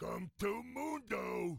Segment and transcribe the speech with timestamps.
[0.00, 1.58] Welcome to Mundo.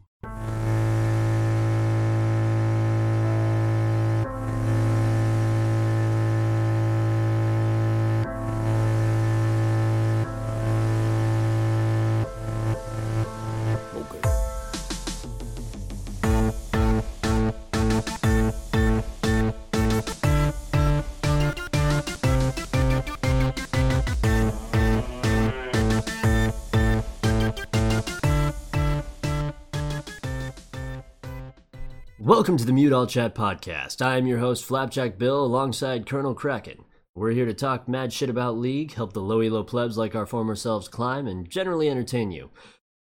[32.30, 34.00] Welcome to the Mute All Chat podcast.
[34.00, 36.84] I am your host, Flapjack Bill, alongside Colonel Kraken.
[37.12, 40.54] We're here to talk mad shit about League, help the low plebs like our former
[40.54, 42.50] selves climb, and generally entertain you.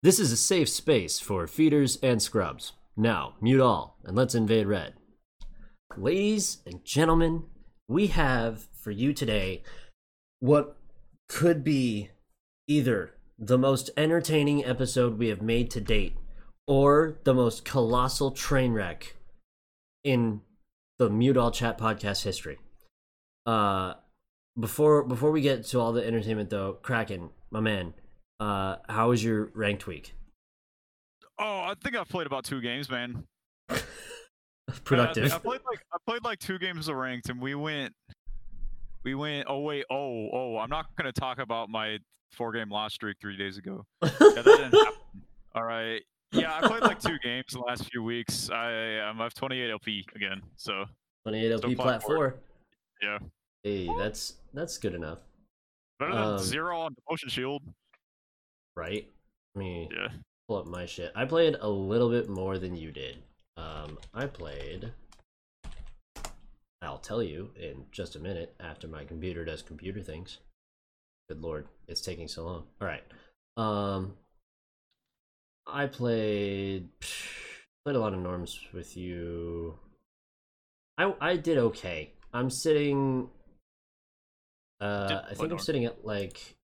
[0.01, 2.73] This is a safe space for feeders and scrubs.
[2.97, 4.95] Now, mute all, and let's invade red.
[5.95, 7.43] Ladies and gentlemen,
[7.87, 9.63] we have for you today
[10.41, 10.75] what
[11.29, 12.09] could be
[12.67, 16.17] either the most entertaining episode we have made to date
[16.67, 19.15] or the most colossal train wreck
[20.03, 20.41] in
[20.99, 22.59] the Mute All Chat podcast history.
[23.45, 23.93] Uh,
[24.59, 27.93] before before we get to all the entertainment though, Kraken, my man,
[28.39, 30.13] uh, how was your ranked week?
[31.39, 33.23] Oh, I think I've played about two games, man.
[33.69, 33.81] I,
[34.83, 35.33] Productive.
[35.33, 37.93] I played like I played like two games of ranked, and we went,
[39.03, 39.47] we went.
[39.49, 41.97] Oh wait, oh oh, I'm not gonna talk about my
[42.31, 43.85] four game loss streak three days ago.
[44.01, 44.99] Yeah, that didn't happen.
[45.55, 46.01] All right.
[46.33, 48.49] Yeah, I played like two games the last few weeks.
[48.49, 50.85] I um, I have 28 LP again, so
[51.25, 52.35] 28 LP plat four.
[53.01, 53.19] yeah,
[53.63, 55.19] Hey, that's that's good enough,
[55.99, 57.61] better than Um, zero on the motion shield.
[58.75, 59.07] right?
[59.55, 60.07] I mean, Yeah,
[60.47, 61.11] pull up my shit.
[61.15, 63.17] I played a little bit more than you did.
[63.57, 64.91] Um, I played.
[66.81, 70.39] I'll tell you in just a minute after my computer does computer things.
[71.29, 72.63] Good lord, it's taking so long.
[72.81, 73.03] All right.
[73.55, 74.15] Um,
[75.67, 76.89] I played
[77.85, 79.77] played a lot of norms with you.
[80.97, 82.11] I I did okay.
[82.33, 83.29] I'm sitting.
[84.79, 85.59] Uh, Did I think I'm norm?
[85.59, 86.55] sitting at like.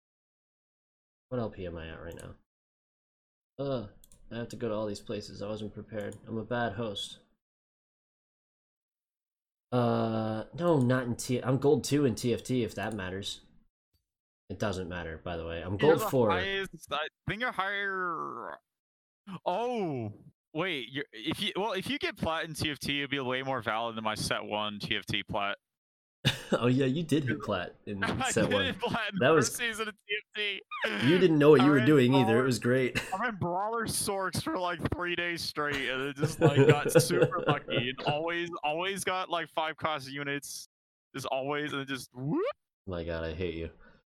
[1.29, 3.65] What LP am I at right now?
[3.65, 3.87] Uh,
[4.33, 5.43] I have to go to all these places.
[5.43, 6.17] I wasn't prepared.
[6.27, 7.19] I'm a bad host.
[9.71, 11.39] Uh, no, not in T.
[11.43, 13.41] I'm gold two in TFT if that matters.
[14.49, 15.61] It doesn't matter, by the way.
[15.61, 16.31] I'm gold four.
[16.31, 18.59] highest- I think you're higher.
[19.47, 20.13] Oh
[20.55, 23.61] wait, you're, if you well, if you get plat in TFT, it'd be way more
[23.63, 25.57] valid than my set one TFT plat.
[26.53, 28.75] oh yeah, you did hit plat in I set did one.
[28.75, 30.59] plat in That was- season of TFT.
[31.09, 32.41] You didn't know what I you were ran doing either.
[32.41, 33.01] It was great.
[33.15, 37.43] I ran Brawler Sorks for like three days straight, and it just like got super
[37.47, 40.69] lucky, and always, always got like five cost units,
[41.15, 42.43] just always, and it just whoop,
[42.87, 43.71] My God, I hate you.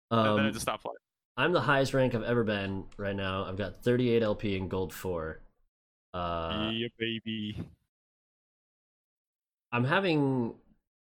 [0.09, 0.95] and then it Um, just stopped playing.
[1.37, 3.45] I'm the highest rank I've ever been right now.
[3.45, 5.39] I've got 38 LP in gold four.
[6.13, 7.63] Uh, yeah, baby.
[9.71, 10.53] I'm having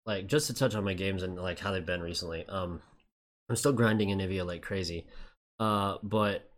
[0.05, 2.45] like just to touch on my games and like how they've been recently.
[2.47, 2.81] Um,
[3.49, 5.05] I'm still grinding Anivia like crazy.
[5.59, 6.49] Uh, but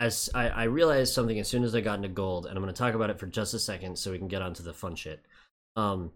[0.00, 2.74] as I, I realized something as soon as I got into gold, and I'm going
[2.74, 4.96] to talk about it for just a second so we can get onto the fun
[4.96, 5.24] shit.
[5.76, 6.12] Um,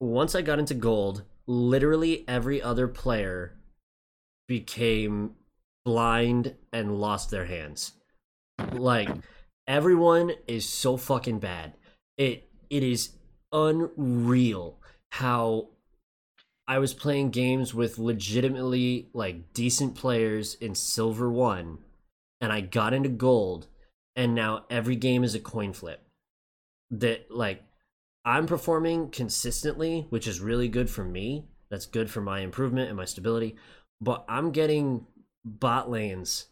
[0.00, 3.54] once I got into gold, literally every other player
[4.48, 5.36] became
[5.84, 7.92] blind and lost their hands.
[8.72, 9.08] Like
[9.66, 11.74] everyone is so fucking bad.
[12.16, 13.10] It it is
[13.52, 14.78] unreal
[15.10, 15.68] how
[16.66, 21.78] I was playing games with legitimately like decent players in silver 1
[22.40, 23.66] and I got into gold
[24.16, 26.02] and now every game is a coin flip.
[26.90, 27.62] That like
[28.24, 31.46] I'm performing consistently, which is really good for me.
[31.70, 33.56] That's good for my improvement and my stability.
[34.00, 35.06] But I'm getting
[35.44, 36.46] bot lanes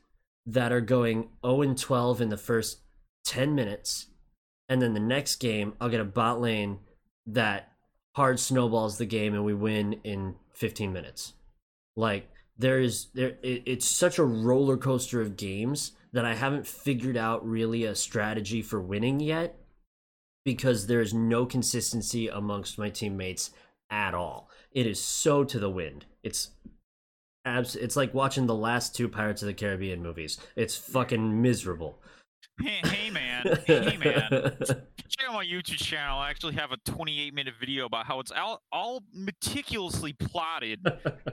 [0.47, 2.81] that are going 0 and 12 in the first
[3.25, 4.07] 10 minutes.
[4.69, 6.79] And then the next game, I'll get a bot lane
[7.27, 7.73] that
[8.17, 11.35] hard snowballs the game and we win in 15 minutes.
[11.97, 16.67] Like there is there it, it's such a roller coaster of games that I haven't
[16.67, 19.57] figured out really a strategy for winning yet
[20.45, 23.51] because there's no consistency amongst my teammates
[23.91, 24.49] at all.
[24.73, 26.07] It is so to the wind.
[26.23, 26.51] It's
[27.45, 30.39] abs- it's like watching the last two Pirates of the Caribbean movies.
[30.57, 32.01] It's fucking miserable.
[32.61, 34.29] Hey, hey man, hey man.
[34.61, 36.19] check out my YouTube channel.
[36.19, 40.81] I actually have a 28 minute video about how it's all, all meticulously plotted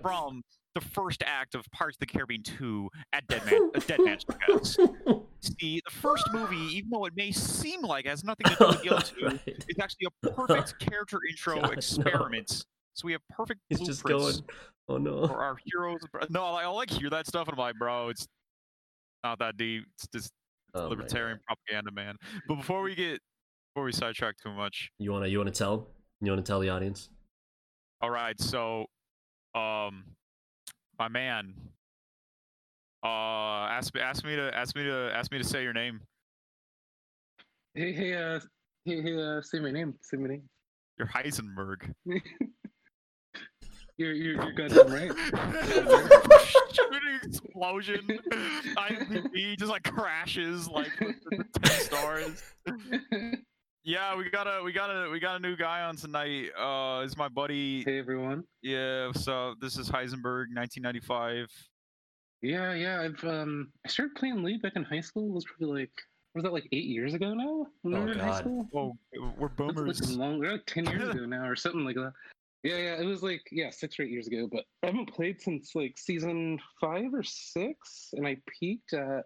[0.01, 0.42] from
[0.74, 4.25] the first act of Pirates of the Caribbean 2 at Dead Man, uh, Dead Man's
[4.42, 4.77] House.
[5.42, 8.68] See, the first movie, even though it may seem like it has nothing to do
[8.68, 9.65] with the other two, Right.
[9.68, 11.69] is actually a perfect character intro God, no.
[11.71, 12.65] experiment.
[12.94, 14.50] So we have perfect He's just blueprints going.
[14.89, 15.28] Oh no.
[15.28, 16.00] for our heroes.
[16.30, 18.25] No, I like hear that stuff, and I'm like, bro, it's
[19.24, 19.84] not that deep.
[19.95, 20.31] It's just
[20.74, 22.16] Oh libertarian propaganda man.
[22.48, 23.19] But before we get
[23.74, 25.88] before we sidetrack too much, You wanna you wanna tell
[26.22, 27.10] you wanna tell the audience?
[28.01, 28.39] all right.
[28.39, 28.86] So,
[29.56, 30.04] um,
[31.00, 31.54] my man,
[33.04, 36.01] uh, ask me ask me to ask me to ask me to say your name.
[37.74, 38.40] Hey, hey, uh,
[38.86, 39.95] hey, hey, uh, say my name.
[40.01, 40.44] Say my name.
[40.98, 41.92] You're Heisenberg.
[43.98, 45.12] You're, you're, you're goddamn right.
[46.72, 48.20] Shooting explosion.
[48.78, 52.44] IMDb just like crashes like with the ten stars.
[53.84, 56.50] Yeah, we got a we got a we got a new guy on tonight.
[56.60, 57.84] Uh, is my buddy.
[57.86, 58.44] hey, everyone.
[58.62, 61.50] Yeah, so this is Heisenberg, 1995.
[62.44, 63.02] Yeah, yeah.
[63.02, 65.30] I've um, I started playing League back in high school.
[65.30, 65.92] It was probably like,
[66.36, 67.66] was that like eight years ago now?
[67.82, 68.38] When we Oh, were in high God.
[68.42, 68.68] school.
[68.76, 68.96] Oh,
[69.40, 70.18] we're That's like boomers.
[70.18, 72.14] longer, like ten years ago now, or something like that.
[72.68, 73.02] Yeah, yeah.
[73.02, 74.48] It was like yeah, six or eight years ago.
[74.52, 79.24] But I haven't played since like season five or six, and I peaked at.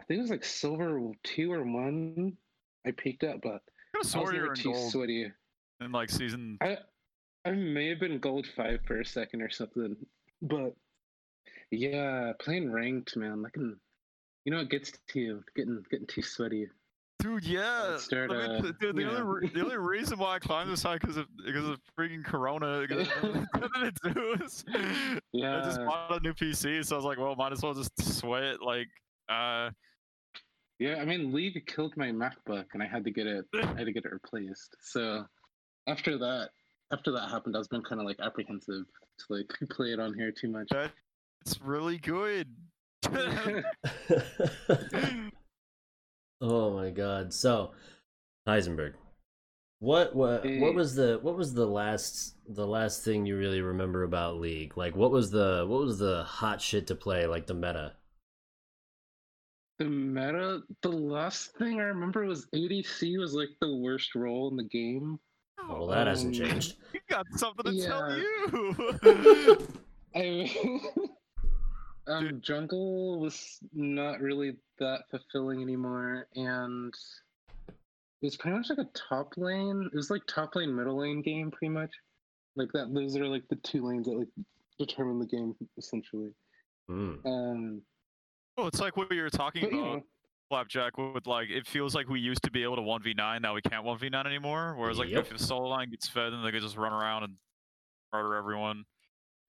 [0.00, 2.36] I think it was like silver two or one.
[2.86, 3.60] I peaked at, but
[3.94, 5.32] I was never too gold sweaty.
[5.80, 6.58] in like season.
[6.60, 6.78] I
[7.44, 9.96] I may have been gold five for a second or something,
[10.42, 10.74] but
[11.72, 13.80] yeah, playing ranked, man, can,
[14.44, 16.68] you know, it gets to you, getting getting too sweaty.
[17.18, 17.96] Dude, yeah.
[17.98, 20.70] start, let me uh, dude, the, you only re- the only reason why I climbed
[20.70, 22.84] this high because of because of freaking Corona.
[22.86, 25.20] Because nothing to do is I
[25.64, 28.60] just bought a new PC, so I was like, well, might as well just sweat.
[28.60, 28.88] Like,
[29.28, 29.70] uh,
[30.80, 30.96] yeah.
[30.96, 33.44] I mean, League killed my MacBook, and I had to get it.
[33.54, 34.76] I had to get it replaced.
[34.82, 35.24] So
[35.86, 36.50] after that,
[36.92, 38.84] after that happened, I've been kind of like apprehensive
[39.18, 40.68] to like play it on here too much.
[41.44, 42.48] it's really good.
[46.42, 47.32] oh my god.
[47.32, 47.72] So,
[48.46, 48.94] Heisenberg.
[49.78, 54.04] What what what was the what was the last the last thing you really remember
[54.04, 54.76] about League?
[54.76, 57.94] Like what was the what was the hot shit to play like the meta?
[59.80, 64.56] The meta, the last thing I remember was ADC was like the worst role in
[64.56, 65.18] the game.
[65.58, 66.76] Oh, well, that hasn't Um, changed.
[66.94, 69.68] You got something to tell you.
[70.14, 70.50] I
[72.08, 76.92] um jungle was not really that fulfilling anymore and
[77.68, 81.22] it was pretty much like a top lane it was like top lane middle lane
[81.22, 81.90] game pretty much
[82.56, 84.28] like that those are like the two lanes that like
[84.78, 86.30] determine the game essentially
[86.90, 87.24] Mm.
[87.24, 87.82] um
[88.58, 90.02] oh, it's like what you were talking but you about, know
[90.50, 90.98] Flapjack.
[90.98, 93.54] With like, it feels like we used to be able to one v nine, now
[93.54, 94.74] we can't one v nine anymore.
[94.76, 95.26] Whereas, like, Yep.
[95.26, 97.36] if a solo line gets fed, then they could just run around and
[98.12, 98.84] murder everyone.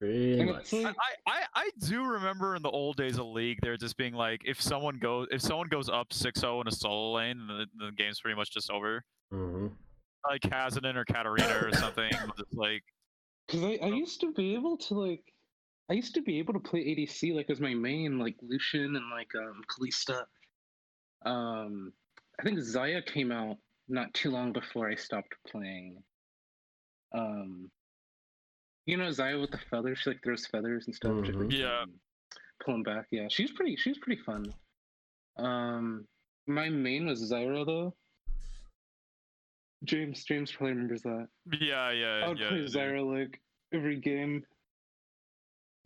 [0.04, 0.74] Pretty much.
[0.74, 0.94] I, I,
[1.28, 4.62] I I do remember in the old days of League, there just being like, if
[4.62, 8.20] someone goes if someone goes up 6-0 in a solo lane, then the, the game's
[8.20, 9.04] pretty much just over.
[9.32, 9.68] hmm
[10.30, 12.84] Like Kassadin or Katarina or something, just like
[13.48, 15.24] because I, I used to be able to like
[15.90, 19.10] I used to be able to play ADC like as my main like Lucian and
[19.10, 20.24] like um Kalista.
[21.26, 21.94] Um
[22.40, 23.58] I think Xayah came out
[23.88, 26.04] not too long before I stopped playing.
[27.16, 27.70] Um
[28.86, 31.26] you know Xayah with the feathers, she like throws feathers and stuff.
[31.26, 31.44] to, Mhm.
[31.44, 31.86] like, Yeah.
[32.64, 33.08] pull 'em back.
[33.12, 34.46] Yeah, she's pretty she's pretty fun.
[35.38, 36.08] Um
[36.48, 37.96] my main was Zyra though.
[39.84, 41.28] James James probably remembers that.
[41.60, 42.50] yeah, yeah, I would yeah.
[42.50, 42.66] play yeah.
[42.68, 43.42] Zyra like
[43.74, 44.46] every game.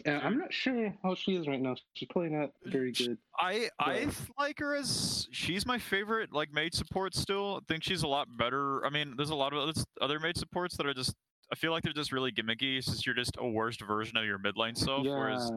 [0.06, 1.76] And I'm not sure how she is right now.
[1.96, 3.18] She's probably not very good.
[3.40, 4.08] I I
[4.38, 7.56] like her as she's my favorite like mage support still.
[7.58, 8.86] I think she's a lot better.
[8.86, 11.16] I mean, there's a lot of other, other mage supports that are just
[11.52, 12.78] I feel like they're just really gimmicky.
[12.78, 15.06] It's just you're just a worst version of your mid lane self.
[15.06, 15.52] yeah, Whereas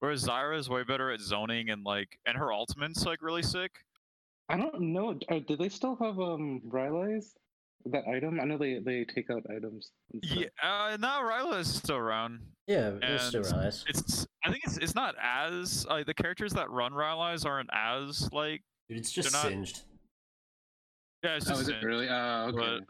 [0.00, 3.72] whereas Zyra is way better at zoning and like and her ultimate's like really sick.
[4.48, 5.18] I don't know.
[5.30, 7.34] uh, Do they still have um Rylai's
[7.86, 8.40] that item?
[8.40, 9.90] I know they they take out items.
[10.22, 12.40] Yeah, uh, now Rylai is still around.
[12.66, 13.84] Yeah, it's still And realize.
[13.86, 18.30] It's I think it's it's not as like the characters that run Rylai's aren't as
[18.32, 19.82] like Dude, it's just they're not- singed.
[21.22, 21.36] yeah.
[21.36, 22.08] It's Oh, just is it really?
[22.08, 22.84] Oh, okay.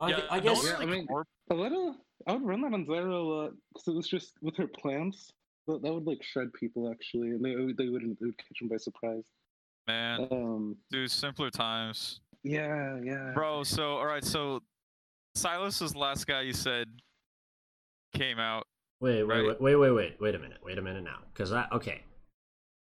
[0.00, 1.96] I, yeah, gu- I no guess one Yeah, I mean- corp- A little.
[2.26, 5.32] I would run that on Zyra a lot because it was just with her plants.
[5.66, 8.18] That, that would like shred people actually, and they would- they wouldn't.
[8.20, 9.24] It would catch them by surprise.
[9.86, 10.76] man, Um.
[10.90, 12.20] dude, simpler times.
[12.42, 12.98] Yeah.
[13.02, 13.32] Yeah.
[13.34, 14.62] Bro, so all right, so
[15.36, 16.88] Sylas was the last guy you said
[18.14, 18.66] came out.
[19.00, 19.60] Wait, wait, Right.
[19.60, 22.02] wait, wait, wait, wait, wait a minute, wait a minute now, because I okay,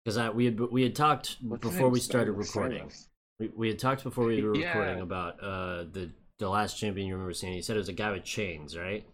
[0.03, 2.87] because I we had we had talked What's before we started recording.
[2.87, 3.07] Sylas.
[3.39, 4.69] We, we had talked before we were Yeah.
[4.77, 7.53] recording about uh the the last champion you remember seeing.
[7.53, 9.05] You said it was a guy with chains, right?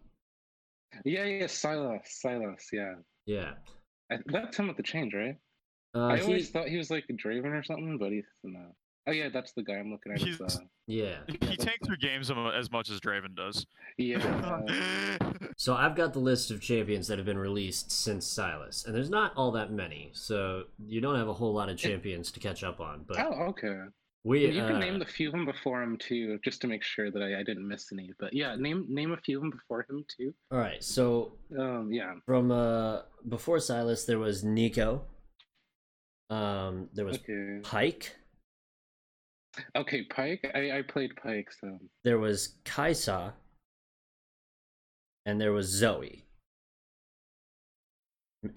[1.05, 1.25] Yeah.
[1.25, 1.45] Yeah.
[1.45, 2.01] Sylas.
[2.23, 2.61] Sylas.
[2.71, 2.95] Yeah.
[3.25, 3.51] Yeah.
[4.11, 5.35] I, that's him with the chains, right?
[5.95, 8.71] Uh, I he- always thought he was like a Draven or something, but he's not.
[9.05, 10.19] Oh yeah, that's the guy I'm looking at.
[10.21, 11.17] He's- uh, Yeah.
[11.27, 13.65] He Yeah, tanks through games as much as Draven does.
[13.97, 14.61] yeah.
[15.55, 19.09] So I've got the list of champions that have been released since Sylas, and there's
[19.11, 22.63] not all that many, so you don't have a whole lot of champions to catch
[22.63, 23.03] up on.
[23.07, 23.81] But oh, okay.
[24.25, 26.81] We, you can uh, name the few of them before him too, just to make
[26.81, 28.11] sure that I, I didn't miss any.
[28.19, 30.33] But yeah, name name a few of them before him too.
[30.51, 30.81] all right.
[30.83, 32.13] So Um, yeah.
[32.25, 35.01] from uh before Sylas, there was Neeko.
[36.29, 37.59] Um, there was Okay.
[37.63, 38.15] Pyke.
[39.75, 40.49] Okay, Pyke.
[40.55, 43.33] I, I played Pyke, so There was Kai'Sa.
[45.25, 46.25] And there was Zoe.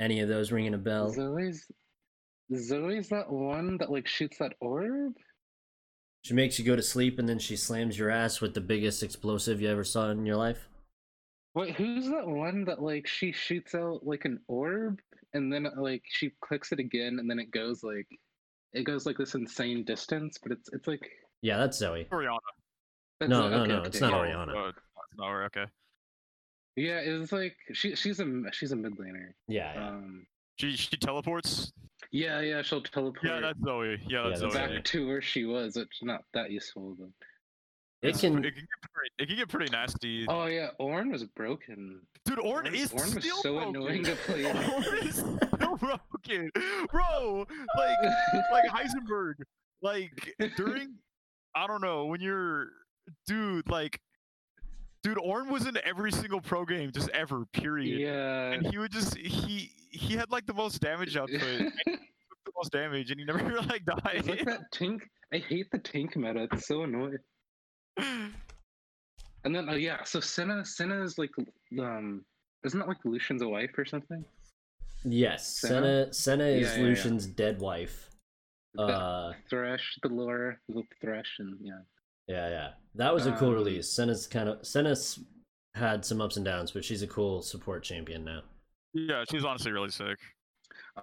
[0.00, 1.12] Any of those ringing a bell?
[1.12, 1.70] Zoe's
[2.54, 5.12] Zoe's that one that like shoots that orb.
[6.26, 9.04] She makes you go to sleep and then she slams your ass with the biggest
[9.04, 10.66] explosive you ever saw in your life.
[11.54, 14.99] Wait, who's that one that like she shoots out like an orb
[15.35, 18.09] and then like she clicks it again and then it goes like
[18.73, 21.09] it goes like this insane distance, but it's it's like
[21.42, 22.09] Yeah, that's Zoe.
[22.11, 22.38] Orianna.
[23.21, 23.87] that's No, it, no, okay, no, okay.
[23.87, 24.52] it's not Oh, Orianna.
[24.52, 24.78] uh, it's
[25.16, 25.66] not okay.
[26.75, 29.28] Yeah, it's like she she's a she's a mid laner.
[29.47, 29.88] Yeah, yeah.
[29.90, 30.26] Um,
[30.59, 31.73] She she teleports.
[32.12, 33.88] Yeah, yeah, she'll teleport Yeah, that's Zoe.
[33.90, 34.50] Yeah, that's Yeah, that's Zoe.
[34.76, 35.76] back to where she was.
[35.76, 37.08] It's not that useful, but
[38.02, 40.26] It can It can get pretty, it can get pretty nasty.
[40.28, 42.00] oh yeah, Ornn was broken.
[42.25, 43.76] Dude, Ornn Ornn- is Ornn was still so broken.
[43.76, 46.50] annoying to play Ornn is still broken,
[46.90, 47.46] bro.
[47.76, 47.98] Like
[48.52, 49.34] like Heisenberg.
[49.82, 50.94] Like during,
[51.54, 52.68] I don't know when you're,
[53.26, 53.68] dude.
[53.68, 54.00] Like,
[55.06, 57.44] dude, Ornn was in every single pro game just ever.
[57.52, 58.00] Period.
[58.00, 58.52] yeah.
[58.52, 62.00] And he would just he he had like the most damage output, and he took
[62.44, 64.46] the most damage, and he never like It's like died.
[64.46, 65.08] that tank.
[65.32, 66.48] I hate the tank meta.
[66.52, 67.18] It's so annoying.
[69.44, 71.30] And then, uh, yeah, so Senna, Senna is like,
[71.78, 72.25] um,
[72.64, 74.25] isn't that like Lucian's wife or something?
[75.04, 76.10] Yes, Senna?
[76.10, 76.12] Senna.
[76.12, 76.88] Senna is Yeah, yeah, yeah.
[76.88, 78.10] Lucian's dead wife.
[78.75, 81.78] The Uh, Thresh, the lore, the Thresh, and yeah.
[82.28, 82.68] Yeah, yeah.
[82.95, 83.88] That was a cool Um, release.
[83.88, 85.21] Senna's kind of Senna's
[85.75, 88.42] had some ups and downs, but she's a cool support champion now.
[88.95, 90.18] yeah, she's honestly really sick.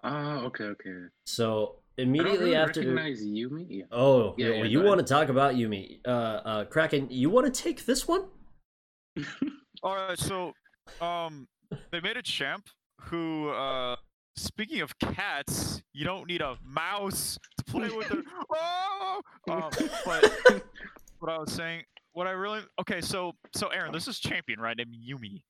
[0.04, 0.90] Oh, okay, okay.
[1.28, 2.80] So I don't immediately really after.
[2.80, 3.84] recognize Yuumi.
[3.92, 6.00] Oh, Yeah, yeah, yeah, you want to talk about Yuumi?
[6.06, 8.26] Uh, uh, Kraken, you want to take this one?
[9.84, 10.54] All right, so
[11.00, 11.48] um,
[11.92, 12.68] they made a champ
[13.02, 13.96] who, uh,
[14.36, 18.24] speaking of cats, you don't need a mouse to play with her.
[18.56, 19.70] Oh, um,
[20.06, 20.64] but
[21.24, 24.76] what I was saying, what I really okay, so so Aaron, this is champion right
[24.76, 25.42] named Yuumi.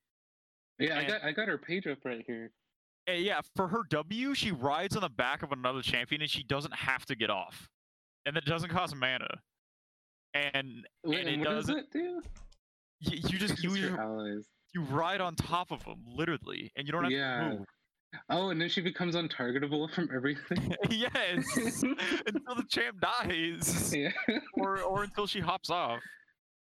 [0.78, 2.52] Yeah, I got I got her page up right here.
[3.08, 6.44] And yeah, for her W, she rides on the back of another champion and she
[6.44, 7.68] doesn't have to get off,
[8.28, 9.28] and it doesn't cost mana.
[10.36, 11.78] And Wait, and and it what does doesn't.
[11.78, 12.22] it do?
[13.00, 14.46] You, you just you your allies.
[14.76, 17.40] you ride on top of them literally, and you don't have Yeah.
[17.50, 17.66] to move.
[18.30, 20.76] Oh, and then she becomes untargetable from everything.
[20.90, 24.12] yes, until the champ dies, yeah.
[24.56, 26.00] or or until she hops off.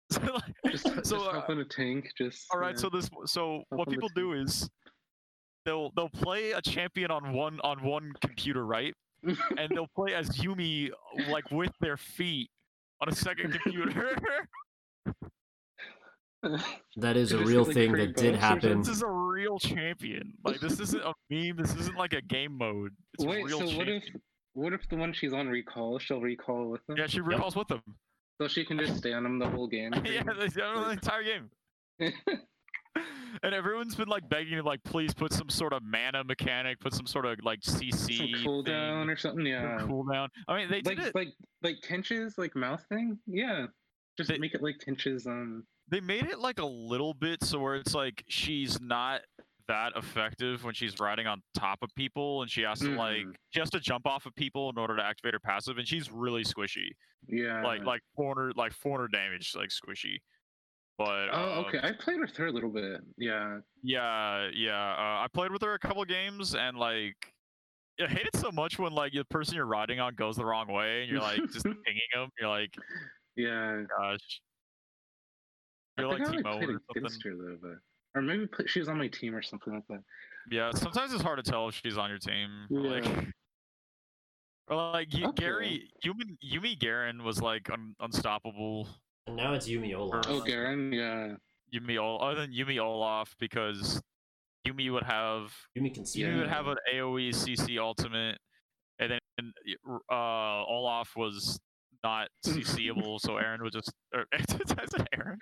[0.09, 2.09] So, like- Just, so, just uh, hop on a tank.
[2.17, 2.45] Just.
[2.53, 2.81] all right, yeah.
[2.81, 4.69] so this so Hop what people do is
[5.65, 8.93] they'll they'll play a champion on one on one computer, right?
[9.23, 10.91] And they'll play as Yuumi
[11.27, 12.49] like with their feet
[13.01, 14.17] on a second computer.
[16.97, 18.79] That is a real like thing that did happen.
[18.79, 20.33] this is a real champion.
[20.43, 21.57] Like this isn't a meme.
[21.57, 22.91] This isn't like a game mode.
[23.13, 24.03] It's a Wait, real so what if
[24.53, 26.97] what if the one she's on recall, she'll recall with them?
[26.97, 27.81] Yeah, she recalls with them.
[28.41, 29.91] So she can just stay on them the whole game.
[30.05, 31.49] yeah, they they own the entire game.
[33.43, 36.93] and everyone's been like begging to like please put some sort of mana mechanic, put
[36.93, 38.63] some sort of like CC Some cooldown
[39.03, 39.45] thing, or something.
[39.45, 39.77] some Yeah.
[39.81, 40.29] cooldown.
[40.47, 41.15] I mean, they Like did it.
[41.15, 41.29] like
[41.61, 43.19] like Kench's like mouth thing.
[43.27, 43.67] Yeah.
[44.17, 45.63] Just They- make it like Kench's um.
[45.89, 49.21] They made it like a little bit so where it's like she's not
[49.67, 53.35] that effective when she's riding on top of people and she has to like Mhm.
[53.49, 56.09] she has to jump off of people in order to activate her passive and she's
[56.11, 56.89] really squishy.
[57.27, 57.61] Yeah.
[57.63, 60.19] Like like 400 like 400 damage like squishy.
[60.97, 61.79] But Oh, uh, okay.
[61.83, 63.01] I played with her a little bit.
[63.17, 63.59] Yeah.
[63.83, 64.91] Yeah, yeah.
[64.93, 67.15] Uh, I played with her a couple games, and like,
[68.01, 70.67] I hate it so much when like the person you're riding on goes the wrong
[70.71, 72.29] way, and you're like just pinging them.
[72.39, 72.73] You're like,
[73.35, 73.83] Yeah.
[73.99, 74.41] gosh,
[75.97, 77.31] you're like think I only Teemo played or against something.
[77.31, 77.57] her though,
[78.13, 80.03] but or maybe put, she was on my team or something like that.
[80.49, 82.49] Yeah, sometimes it's hard to tell if she's on your team.
[82.71, 83.21] or, Like, Yeah.
[84.69, 85.43] or like y- Okay.
[85.43, 88.87] Gary, Yuumi, Yuumi Garen was like un- unstoppable.
[89.27, 90.25] And now it's Yuumi Olaf.
[90.27, 90.91] Oh, Garen.
[90.93, 91.35] Yeah.
[91.73, 94.01] Yuumi Ol- other than Yuumi Olaf because
[94.65, 96.25] Yuumi would have Yumi can speak.
[96.25, 98.37] You would have an AOE CC ultimate,
[98.99, 99.53] and then
[100.09, 101.59] uh, Olaf was
[102.03, 103.91] not CCable, so Aaron would just.
[104.13, 104.25] Or,
[105.13, 105.37] Aaron.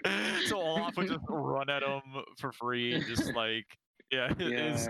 [0.48, 2.02] So Olaf would just run at him
[2.40, 3.66] for free, and just like
[4.12, 4.72] yeah, Yeah.
[4.74, 4.90] his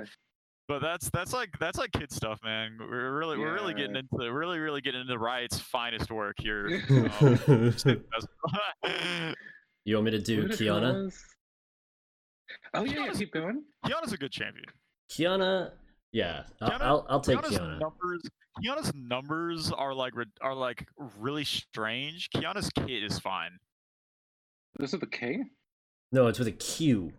[0.68, 2.78] But that's that's like that's like kid stuff, man.
[2.80, 6.82] We're really we're really getting into really really getting into Riot's finest work here.
[6.90, 7.74] Um,
[9.86, 11.14] you want me to do Qiyana?
[12.74, 13.64] Oh yeah, yeah, Qiyana's- keep going.
[13.86, 14.66] Qiyana's a good champion.
[15.12, 15.72] Qiyana,
[16.12, 17.80] yeah, I'll, Qiyana- I'll, I'll take Qiyana's Qiyana.
[17.80, 18.24] numbers
[18.64, 20.88] Qiyana's numbers are like are like
[21.20, 22.30] really strange.
[22.32, 23.52] Qiyana's kit is fine.
[24.78, 25.40] This is the K.
[26.12, 27.12] No, it's with a Q.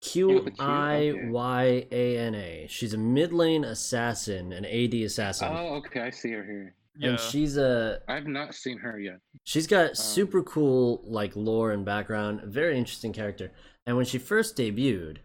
[0.00, 1.28] Q the Q, I okay.
[1.28, 2.66] Y A N A.
[2.68, 6.74] She's a mid lane assassin, an AD assassin, Oh, okay, I see her here.
[6.98, 7.10] Yeah.
[7.10, 9.18] and she's a I've not seen her yet.
[9.44, 13.52] She's got Um, super cool like lore and background, very interesting character.
[13.86, 15.18] And when she first debuted,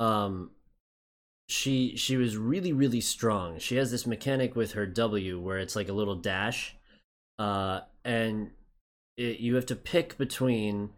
[0.00, 0.50] um
[1.48, 3.58] she she was really really strong.
[3.58, 6.74] She has this mechanic with her W where it's like a little dash
[7.38, 8.50] uh and
[9.16, 10.90] it, you have to pick between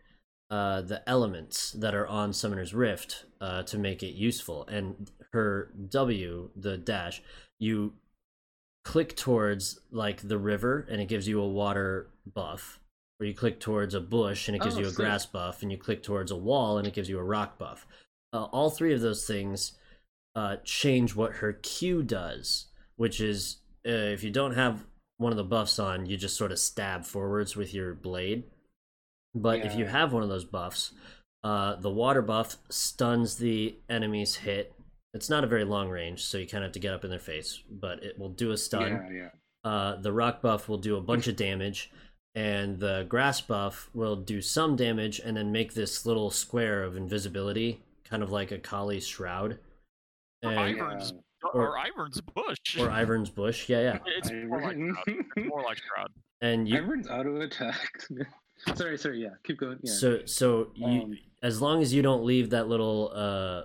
[0.50, 4.64] uh the elements that are on Summoner's Rift uh to make it useful.
[4.68, 7.22] And her W, the dash,
[7.58, 7.94] you
[8.84, 12.78] click towards like the river and it gives you a water buff
[13.18, 15.72] or you click towards a bush and it gives Oh, you a grass buff and
[15.72, 17.84] you click towards a wall and it gives you a rock buff
[18.32, 19.72] uh, all three of those things
[20.36, 22.66] uh, change what her q does
[22.96, 23.56] which is
[23.88, 24.84] uh, if you don't have
[25.18, 28.44] one of the buffs on you just sort of stab forwards with your blade
[29.34, 30.92] but if you have one of those buffs
[31.42, 34.72] uh, the water buff stuns the enemy's hit
[35.14, 37.10] it's not a very long range so you kind of have to get up in
[37.10, 39.10] their face but it will do a stun Yeah,
[39.64, 39.70] yeah.
[39.70, 41.90] uh, the rock buff will do a bunch of damage,
[42.34, 46.94] and the grass buff will do some damage and then make this little square of
[46.96, 49.58] invisibility, kind of like Akali's shroud.
[50.42, 51.12] Or And, Ivern's
[51.44, 52.78] or- or, Ivern's bush.
[52.78, 53.98] or Ivern's bush, yeah, yeah.
[54.18, 54.94] It's more like Ivern.
[55.04, 55.24] Shroud.
[55.36, 56.10] It's more like Shroud.
[56.40, 57.90] And you, Everyone's auto attack.
[58.76, 59.22] sorry, sorry.
[59.22, 59.78] Yeah, keep going.
[59.82, 59.92] Yeah.
[59.92, 63.64] so so you, Um, as long as you don't leave that little uh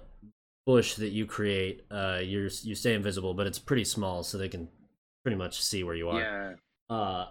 [0.65, 4.47] bush that you create, uh, you're you stay invisible, but it's pretty small, so they
[4.49, 4.69] can
[5.23, 6.19] pretty much see where you are.
[6.19, 6.53] yeah.
[6.95, 7.27] uh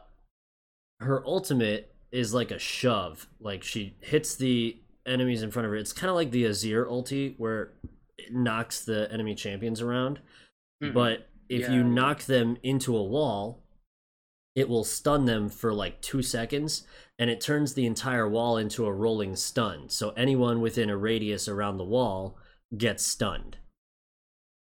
[1.00, 5.76] her ultimate is like a shove like she hits the enemies in front of her
[5.76, 7.70] it's kind of like the azir ulti where it
[8.30, 10.20] knocks the enemy champions around
[10.82, 10.94] Mhm.
[10.94, 13.62] but if Yeah, you knock them into a wall
[14.56, 16.86] it will stun them for like two seconds
[17.18, 21.46] and it turns the entire wall into a rolling stun so anyone within a radius
[21.48, 22.36] around the wall
[22.76, 23.58] gets stunned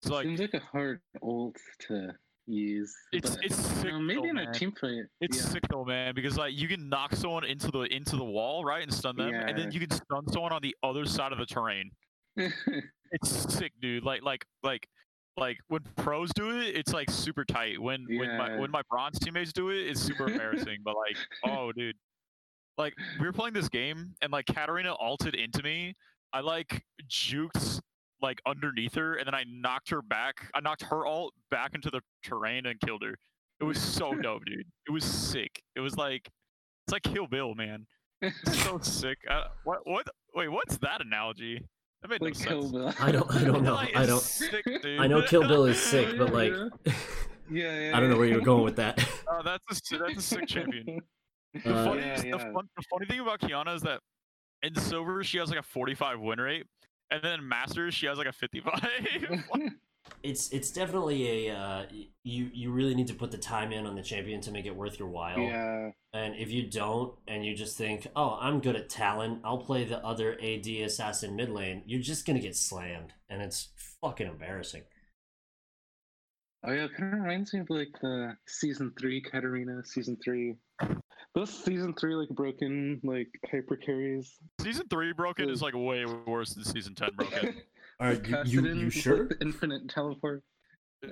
[0.01, 2.11] It's like Seems like a hard ult to
[2.47, 2.93] use.
[3.11, 3.91] it's but, it's you sick.
[3.91, 4.53] know, maybe though, in a man.
[4.53, 5.03] team fight.
[5.21, 5.43] It's yeah.
[5.43, 8.81] sick though, man, because like you can knock someone into the into the wall, right,
[8.83, 11.45] and stun them, and then you can stun someone on the other side of the
[11.45, 11.91] terrain.
[13.11, 14.03] It's sick, dude.
[14.03, 14.87] Like like like
[15.37, 17.81] like when pros do it, it's like super tight.
[17.81, 18.59] When when my Yeah.
[18.59, 20.79] when my bronze teammates do it, it's super embarrassing.
[20.83, 21.95] but like, oh, dude,
[22.77, 25.95] like we were playing this game, and like Katarina alted into me.
[26.33, 27.79] I like juked
[28.21, 30.49] like underneath her, and then I knocked her back.
[30.53, 33.15] I knocked her alt back into the terrain and killed her.
[33.59, 34.67] It was so dope, dude.
[34.87, 35.61] It was sick.
[35.75, 36.29] It was like
[36.85, 37.85] it's like Kill Bill, man.
[38.51, 39.17] So sick.
[39.29, 40.05] Uh, what what?
[40.35, 41.63] Wait, what's that analogy?
[42.01, 42.71] That made like no Kill sense.
[42.71, 42.93] Bill.
[42.99, 44.65] i don't i don't know i don't sick,
[44.99, 46.93] i know kill bill is sick but like yeah.
[47.51, 47.91] Yeah, yeah.
[47.97, 51.01] i don't know where you're going with that Oh, that's a that's a sick champion.
[51.53, 53.99] The Uh, funny, Yeah, the, fun, the funny thing about Qiyana is that
[54.63, 56.65] in silver she has like a 45 win rate,
[57.09, 58.79] and then in masters she has like a 55.
[60.23, 61.85] It's it's definitely a uh,
[62.23, 64.75] you you really need to put the time in on the champion to make it
[64.75, 65.39] worth your while.
[65.39, 65.91] yeah.
[66.11, 69.83] And if you don't, and you just think, oh, I'm good at Talon, I'll play
[69.83, 73.69] the other AD assassin mid lane, you're just gonna get slammed, and it's
[74.01, 74.83] fucking embarrassing.
[76.65, 80.55] Oh yeah, it kind of reminds me of like the season three Katarina, season three.
[81.35, 84.33] Those season three like broken like hyper carries.
[84.61, 87.55] season three broken is like way worse than season 10 broken.
[87.99, 89.23] Are Like you, you, Kassadin you sure?
[89.27, 90.41] Like, infinite teleport.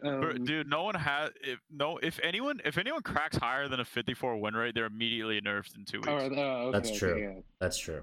[0.01, 1.29] Bro, Um, Dude, no one has.
[1.41, 5.39] If no, if anyone, if anyone cracks higher than a 54 win rate, they're immediately
[5.41, 6.07] nerfed in two weeks.
[6.09, 6.17] Oh, oh,
[6.67, 7.21] okay, That's okay, true.
[7.21, 7.39] yeah.
[7.61, 8.01] That's true.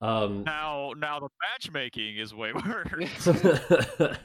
[0.00, 3.28] Um, Now, now the matchmaking is way worse.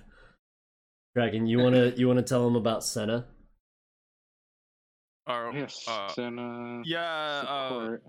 [1.15, 3.25] Dragon, you wanna you wanna tell him about Senna?
[5.27, 5.83] Or, Yes.
[5.87, 6.81] uh, Senna.
[6.85, 8.03] yeah, uh, support.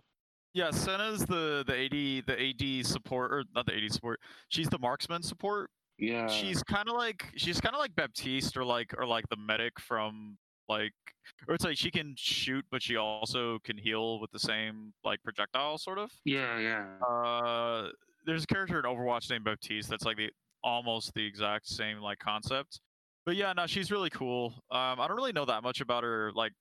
[0.56, 4.18] Yeah, Senna's the the AD the AD support or not the AD support.
[4.48, 5.68] She's the marksman support.
[5.98, 6.28] yeah.
[6.28, 9.78] she's kind of like she's kind of like Baptiste or like or like the medic
[9.78, 10.94] from like
[11.46, 15.22] or it's like she can shoot but she also can heal with the same like
[15.22, 16.10] projectile sort of.
[16.24, 16.86] Yeah, yeah.
[17.06, 17.88] Uh,
[18.24, 20.30] there's a character in Overwatch named Baptiste that's like the
[20.64, 22.80] almost the exact same like concept.
[23.26, 24.54] But yeah, no, she's really cool.
[24.70, 26.52] Um, I don't really know that much about her like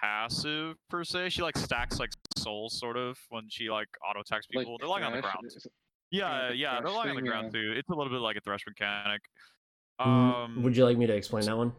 [0.00, 1.30] passive per se.
[1.30, 4.76] She like stacks like souls sort of when she like auto attacks people.
[4.78, 5.36] they're lying on the ground.
[5.44, 5.66] is-
[6.10, 7.72] Yeah, the yeah, they're thresh lying on the thing, ground too.
[7.76, 9.22] It's a little bit like a thresh mechanic.
[10.00, 11.72] Mm, Um, Would you like me to explain that one?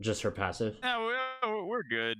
[0.00, 0.76] Just her passive.
[0.82, 0.98] Yeah,
[1.44, 2.18] we're, we're good.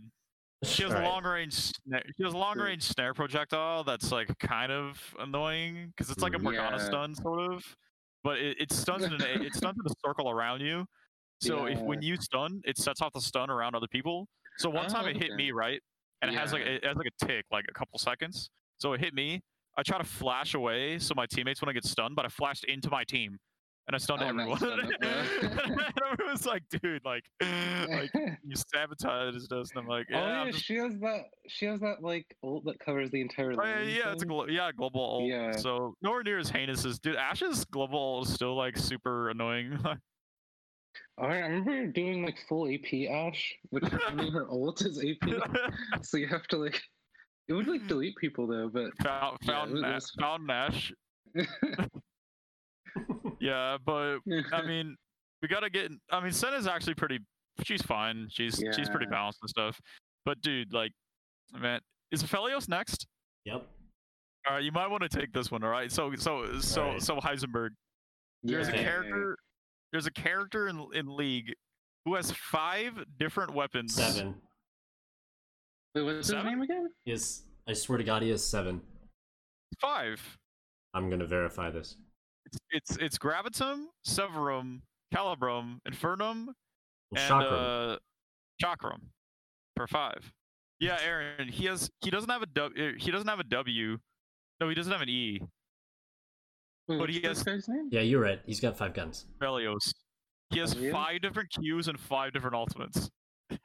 [0.64, 1.10] She has a Alright.
[1.10, 1.54] long range.
[1.54, 6.22] Snare, she has a long range snare projectile that's like kind of annoying because it's
[6.22, 6.42] like a Mhm.
[6.42, 6.84] Morgana Yeah.
[6.84, 7.64] stun sort of,
[8.22, 10.86] but it, it stuns in an it stuns in a circle around you.
[11.42, 14.28] So if when you stun, it sets off the stun around other people.
[14.59, 15.37] So one time Oh, it hit okay.
[15.37, 15.81] me right,
[16.22, 18.50] and it has like it has like a tick, like a couple seconds.
[18.78, 19.40] So it hit me.
[19.76, 22.90] I try to flash away so my teammates wouldn't get stunned, but I flashed into
[22.90, 23.38] my team.
[23.88, 24.50] And I stunned Oh, everyone.
[24.50, 28.11] nice, stunned them, and everyone's like, dude, like, like
[28.44, 31.22] you sabotaged us, and I'm like, oh, yeah, oh I'm just, she has that.
[31.48, 33.52] She has that like ult that covers the entire.
[33.61, 35.24] oh, yeah, yeah, it's a glo- yeah global ult.
[35.24, 35.50] Yeah.
[35.57, 37.16] So nowhere near as heinous as dude.
[37.16, 39.76] Ash's global ult is still like super annoying.
[41.18, 45.29] Oh, I remember doing like full AP Ash, which I mean her ult is AP,
[46.03, 46.81] so you have to like.
[47.48, 50.92] It would like delete people though, but found found it Na- was- found Nash.
[53.40, 54.18] Yeah, but
[54.53, 54.96] I mean,
[55.40, 55.90] we gotta get.
[56.11, 57.18] I mean, Senna's actually pretty.
[57.64, 58.29] She's fine.
[58.31, 59.81] She's she's pretty balanced and stuff.
[60.25, 60.92] But dude, like,
[61.59, 61.81] man,
[62.12, 63.07] is Aphelios next?
[63.44, 63.66] Yep.
[64.46, 65.64] All right, you might want to take this one.
[65.64, 65.90] All right.
[65.90, 67.03] So so so Alright.
[67.03, 67.70] so Heisenberg.
[68.44, 68.81] There's Okay.
[68.81, 69.37] a character.
[69.92, 71.55] There's a character in in League
[72.05, 73.94] who has five different weapons.
[73.94, 74.35] Seven.
[75.94, 76.88] Wait, what's his name again?
[77.05, 77.42] Yes.
[77.68, 78.81] I swear to God, he has seven.
[79.81, 80.38] Five.
[80.94, 81.96] I'm gonna verify this.
[82.46, 84.83] It's it's it's Gravitum, Severum,
[85.14, 86.48] Calibrum, Infernum,
[87.14, 87.94] and Chakram.
[87.94, 87.98] uh,
[88.62, 89.00] Chakram
[89.76, 90.33] for five.
[90.81, 91.48] Yeah, Aaron.
[91.48, 91.88] He has.
[92.00, 92.96] He doesn't have a W.
[92.98, 93.98] He doesn't have a W.
[94.61, 95.40] No, he doesn't have an E.
[96.88, 97.88] Wait, but what's he this has- guy's name?
[97.92, 98.40] yeah, you're right.
[98.46, 99.26] He's got five guns.
[99.40, 99.92] Aphelios.
[100.50, 100.90] He has really?
[100.92, 103.08] five different Qs and five different ultimates.
[103.50, 103.60] and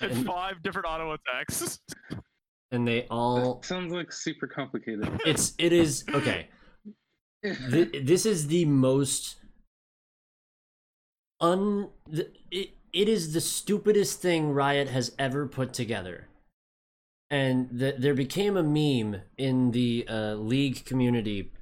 [0.00, 1.78] And- five different auto attacks.
[2.72, 5.08] And they all That sounds like super complicated.
[5.24, 6.48] it's it is okay.
[7.44, 9.36] Th- this is the most
[11.40, 16.26] un th- it, it is the stupidest thing riot has ever put together
[17.30, 21.52] and th- there became a meme in the uh, league community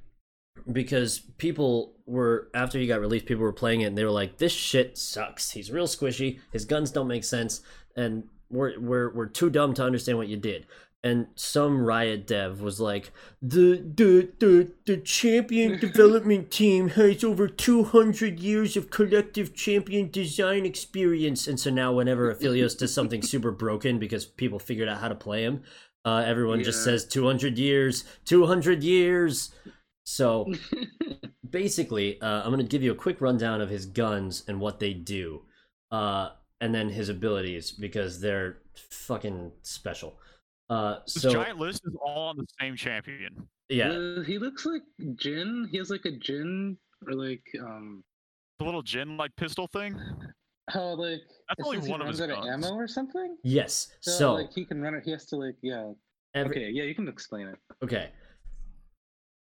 [0.71, 4.37] because people were after he got released people were playing it and they were like
[4.37, 5.51] this shit sucks.
[5.51, 6.39] He's real squishy.
[6.51, 7.61] His guns don't make sense.
[7.95, 10.65] And we're we're, we're too dumb to understand what you did.
[11.03, 17.47] And some riot dev was like the the the, the champion development team has over
[17.47, 21.47] 200 years of collective champion design experience.
[21.47, 25.15] And so now whenever Aphelios does something super broken because people figured out how to
[25.15, 25.61] play him
[26.05, 26.93] uh, everyone just Yeah.
[26.93, 29.51] says 200 years 200 years
[30.05, 30.45] so
[31.49, 34.79] basically uh, i'm going to give you a quick rundown of his guns and what
[34.79, 35.41] they do
[35.91, 36.29] uh,
[36.61, 40.17] and then his abilities because they're fucking special
[40.69, 43.47] uh, This so giant list is all on the same champion.
[43.69, 44.81] yeah Uh, he looks like
[45.21, 45.69] Jhin.
[45.69, 46.75] He has like a Jhin
[47.07, 48.03] or like um
[48.59, 49.99] The little Jhin like pistol thing.
[50.71, 52.65] how like That's it only one of his out of guns.
[52.65, 53.37] ammo or something.
[53.43, 55.03] yes So, so like he can run it.
[55.05, 55.91] He has to like yeah.
[56.33, 57.59] every, Okay, yeah, you can explain it.
[57.83, 58.09] Okay.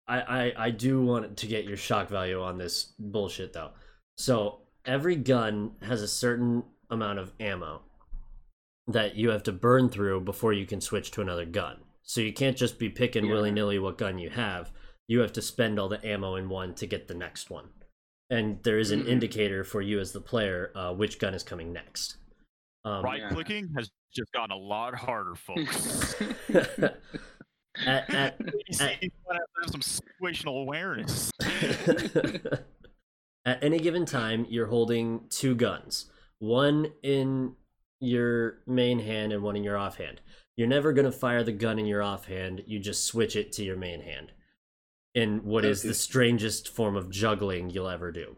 [0.07, 3.71] I, I I do want to get your shock value on this bullshit though.
[4.17, 7.81] So every gun has a certain amount of ammo
[8.87, 11.77] that you have to burn through before you can switch to another gun.
[12.03, 13.33] So you can't just be picking Yeah.
[13.33, 14.71] willy nilly what gun you have.
[15.07, 17.69] You have to spend all the ammo in one to get the next one.
[18.29, 19.07] And there is an Mhm.
[19.09, 22.17] indicator for you as the player uh, which gun is coming next.
[22.83, 23.29] Um, Right yeah.
[23.29, 26.15] clicking has just gotten a lot harder, folks.
[27.85, 31.31] at, at, you see, you gotta have some situational awareness.
[33.45, 36.09] At any given time, you're holding two guns,
[36.39, 37.55] one in
[37.99, 40.21] your main hand and one in your offhand.
[40.55, 43.63] You're never going to fire the gun in your offhand, you just switch it to
[43.63, 44.31] your main hand.
[45.15, 48.37] In what is the strangest form of juggling you'll ever do.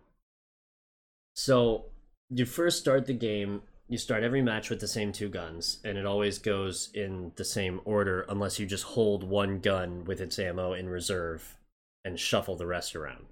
[1.35, 1.85] So,
[2.29, 5.97] you first start the game, you start every match with the same two guns, and
[5.97, 10.39] it always goes in the same order unless you just hold one gun with its
[10.39, 11.57] ammo in reserve
[12.03, 13.25] and shuffle the rest around.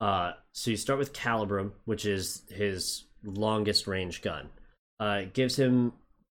[0.00, 4.50] Uh, so you start with Calibrum, which is his longest range gun.
[5.00, 5.92] Uh, it gives him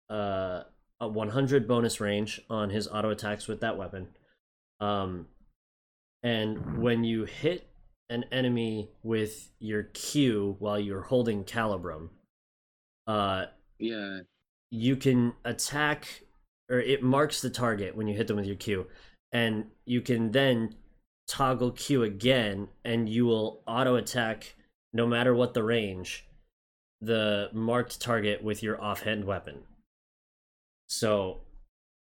[0.10, 0.64] uh,
[1.00, 4.08] a 100 bonus range on his auto attacks with that weapon.
[4.80, 5.28] Um,
[6.22, 7.70] and when you hit
[8.10, 12.10] an enemy with your Q while you're holding Calibrum,
[13.08, 13.46] uh,
[13.80, 14.20] yeah.
[14.72, 16.24] you can attack
[16.70, 18.88] or it marks the target when you hit them with your Q,
[19.32, 20.76] and you can then
[21.28, 24.56] toggle Q again, and you will auto attack
[24.94, 26.26] no matter what the range,
[27.02, 29.64] the marked target with your offhand weapon.
[30.90, 31.42] So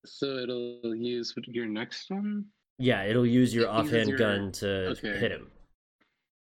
[0.06, 2.46] So it'll use your next one.
[2.80, 5.18] yeah, it'll use your It offhand your- gun to okay.
[5.18, 5.52] hit him,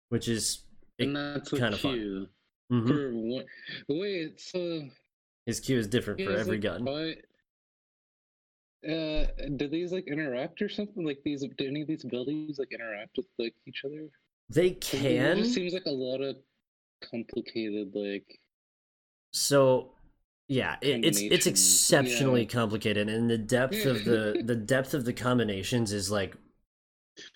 [0.08, 0.62] which is
[0.98, 2.28] It and that's a kinda fun.
[2.70, 2.76] Q.
[2.82, 2.88] Mhm.
[2.88, 3.46] For one,
[3.88, 4.88] wait, so
[5.44, 6.84] His Q is different for every like, gun.
[6.84, 7.20] fi-
[8.86, 11.04] Uh, do these like interact or something?
[11.04, 14.08] Like these, do any of these abilities like interact with like each other?
[14.50, 15.36] They 'Cause It can.
[15.36, 16.36] just seems like a lot of
[17.02, 18.40] complicated, like.
[19.32, 19.92] So
[20.48, 22.48] yeah, it, it's it's exceptionally yeah.
[22.48, 26.36] complicated, and the depth of the the depth of the combinations is like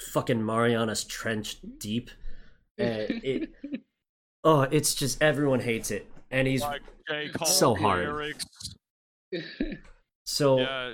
[0.00, 2.10] fucking Mariana's Trench deep.
[2.80, 3.50] Uh, it
[4.44, 7.28] oh, it's just everyone hates it, and he's Like J.
[7.30, 8.06] Cole so hard.
[8.06, 8.44] lyrics.
[10.24, 10.92] so Yeah,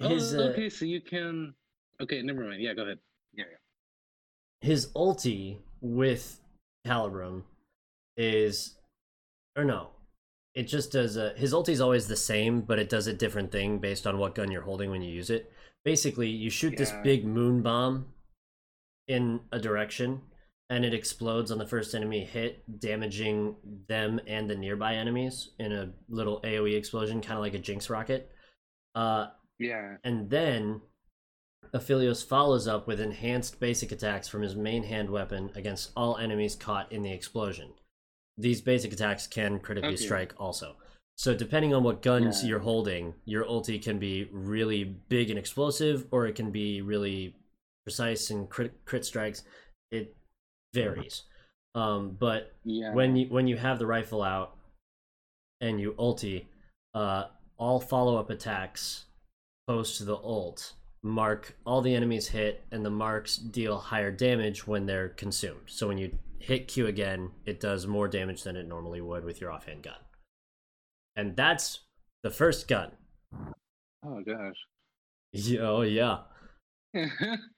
[0.00, 1.54] his oh, uh, so you can.
[2.00, 2.62] Okay, never mind.
[2.62, 2.98] Yeah, go ahead.
[3.32, 4.68] Yeah, yeah.
[4.68, 6.40] his ulti with
[6.86, 7.42] Calibrum
[8.16, 8.76] is
[9.56, 9.88] or no
[10.54, 13.50] it just does a his ulti is always the same but it does a different
[13.50, 15.52] thing based on what gun you're holding when you use it
[15.84, 18.06] basically you shoot this big moon bomb
[19.08, 20.20] in a direction
[20.70, 23.54] and it explodes on the first enemy hit damaging
[23.88, 27.90] them and the nearby enemies in a little aoe explosion kind of like a jinx
[27.90, 28.30] rocket
[28.94, 29.26] uh
[29.58, 29.96] Yeah.
[30.04, 30.80] and then
[31.74, 36.54] Aphelios follows up with enhanced basic attacks from his main hand weapon against all enemies
[36.54, 37.72] caught in the explosion.
[38.36, 40.04] These basic attacks can critically Okay.
[40.04, 40.76] strike also.
[41.16, 42.50] So depending on what guns Yeah.
[42.50, 47.34] you're holding, your ulti can be really big and explosive, or it can be really
[47.84, 49.42] precise and crit, crit strikes.
[49.90, 50.14] It
[50.74, 51.22] varies.
[51.74, 52.92] Um, but Yeah.
[52.92, 54.56] when you when you have the rifle out
[55.60, 56.46] and you ulti,
[56.94, 59.06] uh, all follow up attacks
[59.66, 64.86] post the ult mark all the enemies hit, and the marks deal higher damage when
[64.86, 65.60] they're consumed.
[65.66, 69.40] So when you hit Q again, it does more damage than it normally would with
[69.40, 69.98] your offhand gun.
[71.16, 71.80] And that's
[72.22, 72.92] the first gun.
[74.02, 74.56] Oh gosh.
[75.32, 76.20] Yeah, Oh yeah.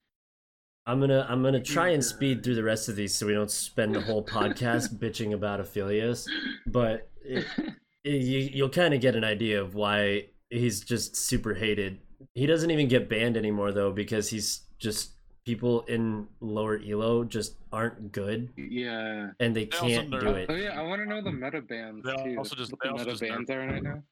[0.87, 3.51] I'm gonna I'm gonna try and speed through the rest of these so we don't
[3.51, 6.27] spend the whole podcast bitching about Aphelios.
[6.67, 7.45] But it,
[8.05, 11.99] it- you you'll kind of get an idea of why he's just super hated.
[12.35, 15.13] He doesn't even get banned anymore though because he's just
[15.45, 19.31] people in lower elo just aren't good yeah.
[19.41, 20.47] and they They can't do it.
[20.49, 22.39] Oh yeah, I want to know the meta bands They too.
[22.39, 24.03] also just- what they the also meta just bands are right now.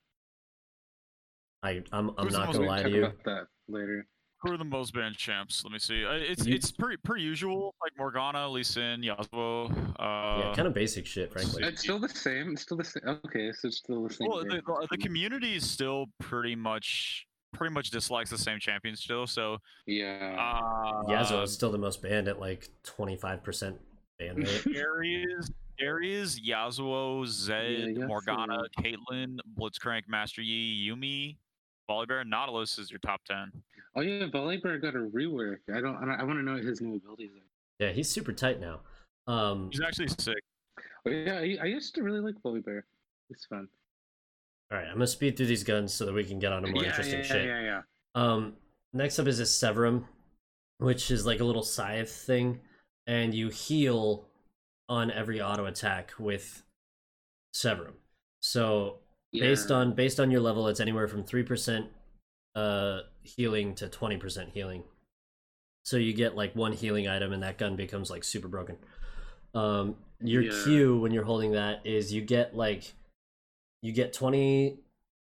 [1.62, 3.04] I I'm I'm Who's the not most gonna We'll lie to you.
[3.06, 4.06] about that later.
[4.44, 5.64] Who are the most banned champs?
[5.64, 6.04] Let me see.
[6.04, 9.70] Uh, It's it's pretty per usual, like Morgana, Lee Sin, Yasuo.
[9.98, 11.62] Uh, Yeah, kind of basic shit, frankly.
[11.64, 12.52] It's still the same.
[12.52, 13.02] It's still the same.
[13.24, 14.28] Okay, so it's still the same.
[14.28, 19.00] Well, the, the, the community is still pretty much pretty much dislikes the same champions
[19.00, 19.26] still.
[19.28, 20.36] So Yeah.
[20.38, 23.78] uh, Yasuo is still the most banned at like 25%
[24.18, 24.66] ban rate.
[24.76, 28.08] Aries, Aries, Yasuo, Zed, Yasuo.
[28.08, 31.36] Morgana, Caitlyn, Blitzcrank, Master Yi, Yuumi,
[31.88, 33.50] Volibear, Nautilus is your top ten.
[33.96, 35.58] oh yeah, Volibear got a rework.
[35.74, 35.96] I don't.
[35.96, 37.86] I, don't- I want to know what his new abilities are.
[37.86, 38.80] Yeah, he's super tight now.
[39.26, 40.38] Um, He's actually sick.
[41.06, 42.82] Oh, yeah, I, I used to really like Volibear.
[43.30, 43.68] It's fun.
[44.70, 46.70] all right, I'm gonna speed through these guns so that we can get on to
[46.70, 47.46] more yeah, interesting yeah, shit.
[47.46, 47.80] Yeah, yeah,
[48.14, 48.54] Um,
[48.92, 50.04] next up is a Severum,
[50.78, 52.60] which is like a little scythe thing,
[53.06, 54.28] and you heal
[54.88, 56.62] on every auto attack with
[57.54, 57.94] Severum.
[58.40, 58.98] So
[59.34, 59.44] yeah.
[59.44, 61.86] based on based on your level, it's anywhere from three percent
[62.54, 64.84] uh healing to twenty percent healing.
[65.84, 68.76] So you get like one healing item, and that gun becomes like super broken.
[69.54, 70.64] Um, your Yeah.
[70.64, 72.94] Q when you're holding that is you get like
[73.82, 74.78] you get twenty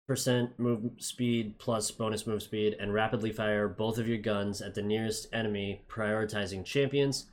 [0.08, 4.74] percent move speed plus bonus move speed, and rapidly fire both of your guns at
[4.74, 7.28] the nearest enemy, prioritizing champions.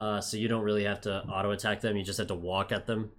[0.00, 2.70] Uh, so you don't really have to auto attack them; you just have to walk
[2.70, 3.10] at them,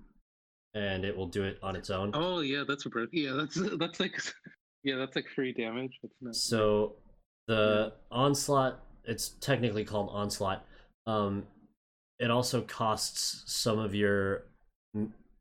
[0.74, 2.12] and it will do it on its own.
[2.14, 3.10] Oh yeah, that's broke.
[3.12, 4.20] Yeah, that's that's like
[4.84, 6.00] yeah, that's like free damage.
[6.22, 6.36] Not.
[6.36, 6.96] So
[7.48, 10.66] the onslaught, it's technically called onslaught.
[11.08, 11.46] Um,
[12.20, 14.46] it also costs some of your.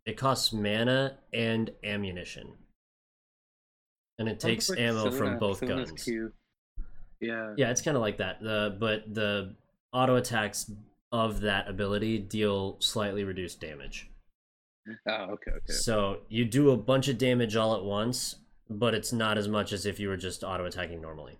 [0.06, 2.52] It costs mana and ammunition,
[4.18, 6.08] and it takes like ammo from both Sona's guns.
[7.20, 7.52] Yeah.
[7.56, 8.40] Yeah, it's kind of like that.
[8.40, 9.54] The but the
[9.92, 10.70] auto attacks
[11.12, 14.08] of that ability deal slightly reduced damage.
[15.06, 15.72] Oh, okay, okay.
[15.72, 18.36] So you do a bunch of damage all at once,
[18.68, 21.38] but it's not as much as if you were just auto attacking normally.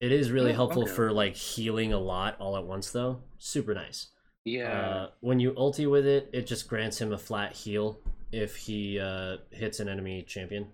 [0.00, 0.92] It is really Oh, helpful okay.
[0.92, 3.20] for like healing a lot all at once, though.
[3.38, 4.08] Super nice.
[4.44, 4.72] Yeah.
[4.80, 8.00] Uh, when you ulti with it, it just grants him a flat heal
[8.32, 10.68] if he uh, hits an enemy champion.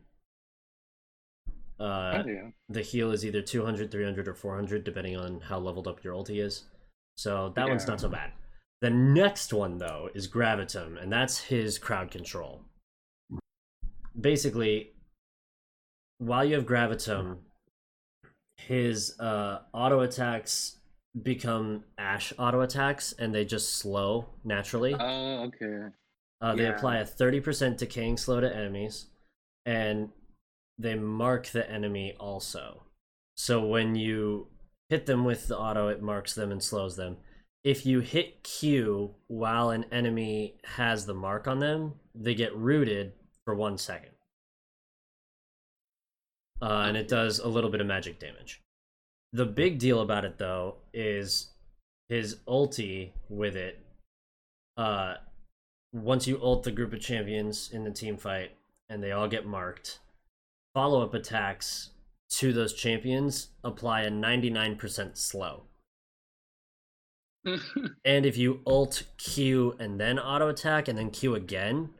[1.80, 2.48] Uh, oh yeah.
[2.68, 6.42] the heal is either 200, 300, or 400, depending on how leveled up your ulti
[6.42, 6.64] is.
[7.16, 8.32] So that one's not so bad.
[8.80, 12.62] The next one, though, is Gravitum, and that's his crowd control.
[14.18, 14.92] Basically,
[16.18, 17.38] while you have Gravitum,
[18.56, 20.76] his uh, auto attacks
[21.22, 24.94] become Ash auto attacks, and they just slow naturally.
[24.98, 25.92] Oh, okay.
[26.40, 26.76] Uh, they Yeah.
[26.76, 29.06] apply a 30% decaying slow to enemies,
[29.66, 30.12] and
[30.78, 32.84] they mark the enemy also.
[33.36, 34.48] So when you
[34.88, 37.16] hit them with the auto, it marks them and slows them.
[37.64, 43.12] If you hit Q while an enemy has the mark on them, they get rooted
[43.44, 44.12] for one second.
[46.60, 48.60] Uh, and it does a little bit of magic damage.
[49.32, 51.50] The big deal about it, though, is
[52.08, 53.84] his ulti with it.
[54.76, 55.14] Uh,
[55.92, 58.52] once you ult the group of champions in the team fight
[58.88, 59.98] and they all get marked,
[60.74, 61.90] follow up attacks
[62.30, 65.64] to those champions apply a 99% slow.
[68.04, 71.90] And if you ult Q and then auto attack and then Q again,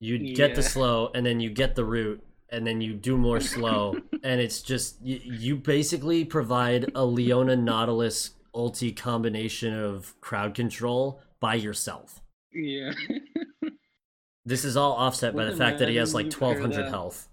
[0.00, 3.40] you get the slow and then you get the root and then you do more
[3.40, 10.54] slow and it's just you, you basically provide a Leona Nautilus ulti combination of crowd
[10.54, 12.22] control by yourself.
[12.52, 12.92] yeah.
[14.46, 16.88] This is all offset by the fact that he has like imagine you pair 1200
[16.88, 17.28] health.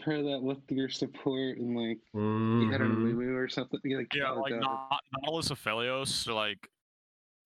[0.00, 3.02] Pair that with your support and like you had a Mhm.
[3.18, 3.78] Lulu or something.
[3.84, 4.60] you like, Yeah, oh, like God.
[4.62, 6.68] Na- Nautilus Aphelios, or like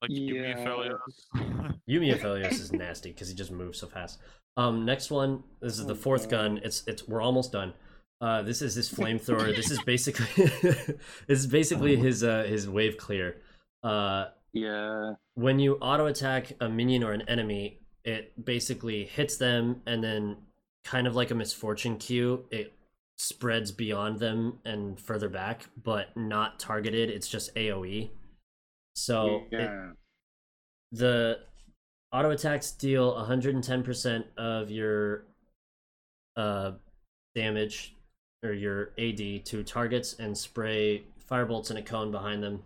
[0.01, 0.65] like Yuumi Yeah.
[0.65, 1.81] Aphelios.
[1.89, 4.21] Yuumi Aphelios is nasty because he just moves so fast.
[4.57, 5.43] Um, next one.
[5.61, 6.31] This is the Oh, fourth God.
[6.31, 6.61] gun.
[6.63, 7.75] It's it's we're almost done.
[8.21, 9.55] Uh, this is his flamethrower.
[9.57, 10.27] this is basically
[11.27, 13.41] this is basically his uh his wave clear.
[13.83, 15.15] Uh, Yeah.
[15.35, 20.37] when you auto attack a minion or an enemy, it basically hits them and then
[20.85, 22.73] kind of like a Miss Fortune Q, it
[23.19, 27.11] spreads beyond them and further back, but not targeted.
[27.11, 28.11] It's just AoE.
[28.95, 29.71] So it-
[30.93, 31.41] the
[32.13, 35.25] auto attacks deal 110% of your
[36.37, 36.73] uh
[37.35, 37.95] damage
[38.43, 42.63] or your AD to targets and spray firebolts in a cone behind them.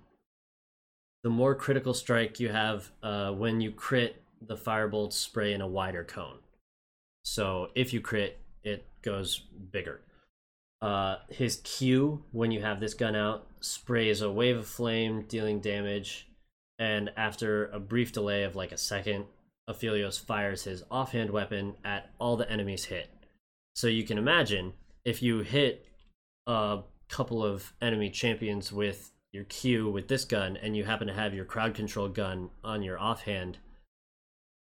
[1.24, 5.66] The more critical strike you have uh, when you crit, the firebolts spray in a
[5.66, 6.38] wider cone.
[7.24, 10.00] So if you crit, it goes bigger.
[10.80, 15.60] Uh, his Q, when you have this gun out, sprays a wave of flame, dealing
[15.60, 16.28] damage
[16.82, 19.26] and after a brief delay of like a second,
[19.70, 23.08] Aphelios fires his offhand weapon at all the enemies hit.
[23.76, 24.72] So you can imagine
[25.04, 25.86] if you hit
[26.48, 31.14] a couple of enemy champions with your Q with this gun and you happen to
[31.14, 33.58] have your crowd control gun on your offhand,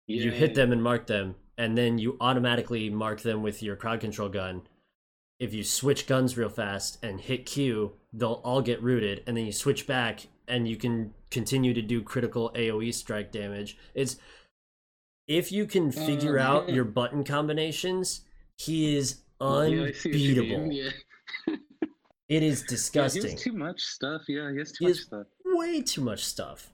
[0.05, 3.99] you hit them and mark them, and then you automatically mark them with your crowd
[3.99, 4.61] control gun.
[5.39, 9.45] If you switch guns real fast and hit Q, they'll all get rooted, and then
[9.45, 13.77] you switch back and you can continue to do critical AoE strike damage.
[13.93, 14.15] It's
[15.27, 16.75] if you can oh, figure Oh, out yeah.
[16.75, 18.21] your button combinations,
[18.57, 20.73] he is Yeah, I see what you mean, unbeatable.
[20.73, 20.89] Yeah.
[22.29, 23.31] It is Yeah, he disgusting.
[23.31, 24.21] has too much stuff.
[24.27, 25.27] Yeah, he has too He much stuff.
[25.45, 26.69] Way too much stuff.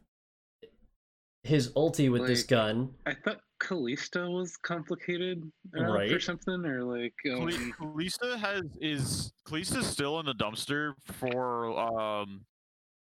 [1.44, 5.42] His ulti with this gun, I thought Kalista was complicated
[5.76, 10.94] enough or something, or like Kali- um, Kalista has is Kalista's still in the dumpster
[11.20, 12.46] for um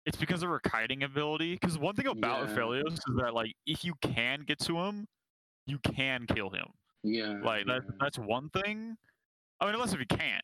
[0.06, 1.54] it's because of her kiting ability.
[1.54, 2.54] Because one thing about Yeah.
[2.54, 5.06] Aphelios is that like if you can get to him,
[5.66, 6.66] you can kill him.
[7.02, 7.90] yeah, Like that yeah.
[8.00, 8.96] that's one thing.
[9.60, 10.42] I mean unless if you can't.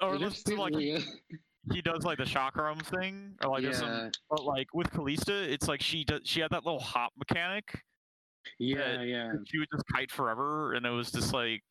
[0.00, 0.98] Or It unless is like yeah,
[1.72, 3.34] he does like the chakram thing.
[3.44, 6.64] Or like there's some but like with Kalista, it's like she does she had that
[6.64, 7.82] little hop mechanic.
[8.58, 9.32] Yeah, yeah.
[9.46, 11.62] She would just kite forever and it was just like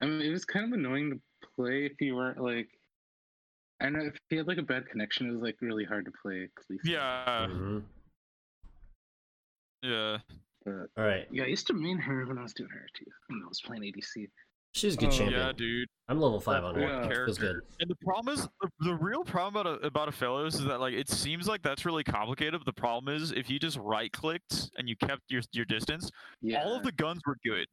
[0.00, 2.68] I mean, it was kind of annoying to play if you weren't like.
[3.80, 6.04] I don't know if you had like a bad connection, it was like really hard
[6.04, 6.48] to play.
[6.58, 7.46] Kalista, Yeah.
[7.50, 7.82] Mhm.
[9.82, 10.18] Yeah.
[10.64, 13.06] But all right, yeah, I used to main her when I was doing her too.
[13.28, 14.28] When I was playing ADC.
[14.72, 15.40] She's a good Oh, champion.
[15.40, 15.88] Yeah, dude.
[16.08, 16.80] I'm level five on her.
[16.80, 17.08] Yeah.
[17.24, 17.56] Feels good.
[17.80, 20.94] And the problem is, the, the real problem about a, about Aphelios is that like
[20.94, 22.52] it seems like that's really complicated.
[22.60, 26.10] But the problem is, if you just right clicked and you kept your your distance,
[26.40, 26.62] Yeah.
[26.62, 27.66] all of the guns were good.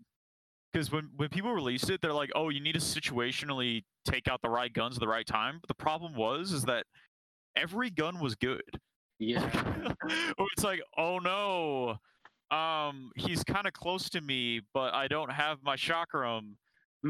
[0.73, 4.41] Because when when people released it, they're like, oh, you need to situationally take out
[4.41, 5.59] the right guns at the right time.
[5.61, 6.85] But the problem was is that
[7.55, 8.63] every gun was good.
[9.19, 9.47] Yeah.
[10.39, 11.97] It's like, oh no,
[12.55, 16.53] um, he's kind of close to me, but I don't have my chakram.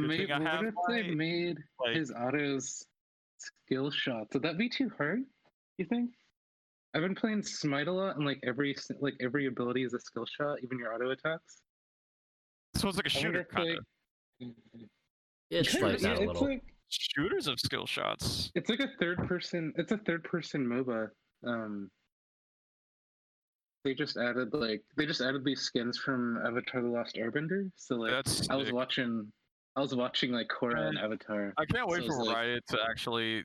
[0.02, 2.86] Good Maybe, thing I what have if they made Like, his autos
[3.38, 4.34] skill shots?
[4.34, 5.24] Would that be too hard?
[5.78, 6.12] You think?
[6.94, 10.26] I've been playing Smite a lot, and like every like every ability is a skill
[10.26, 11.62] shot, even your auto attacks.
[12.76, 13.76] so it's like a shooter kind of.
[13.76, 13.84] like-
[15.50, 18.50] It Kinda, yeah, it's like Shooters of skill shots.
[18.56, 19.74] it's like a third person.
[19.76, 21.10] It's a third person MOBA.
[21.46, 21.90] Um,
[23.84, 27.70] they just added like they just added these skins from Avatar: The Last Airbender.
[27.76, 28.76] So like That's I was sick.
[28.76, 29.32] watching,
[29.78, 31.54] I was watching like Korra and Avatar.
[31.58, 33.44] I can't wait so for like- Riot to actually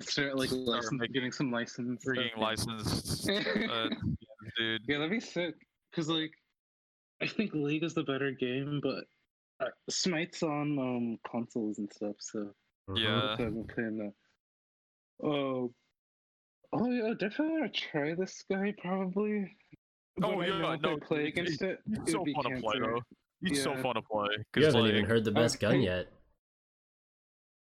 [0.00, 2.00] start like Start license, making- getting some license.
[2.02, 2.42] stuff, Freaking yeah.
[2.42, 3.88] licensed, uh,
[4.58, 4.82] dude.
[4.88, 5.54] Yeah, that'd be sick.
[5.94, 6.32] Cause like,
[7.22, 9.04] I think League is the better game, but
[9.60, 12.50] uh, Smite's on um consoles and stuff, so
[12.88, 12.98] Mhm.
[12.98, 13.32] Yeah.
[13.32, 14.12] I've been playing that.
[15.26, 15.72] Oh,
[16.72, 19.54] oh yeah, definitely want to try this guy probably.
[20.22, 21.80] Oh, But I yeah, know no, play against it.
[21.86, 23.00] He's it so would be fun to play though.
[23.48, 23.82] He's so Yeah.
[23.82, 24.28] fun to play.
[24.32, 26.08] You 'cause, haven't like, even heard the best gun yet.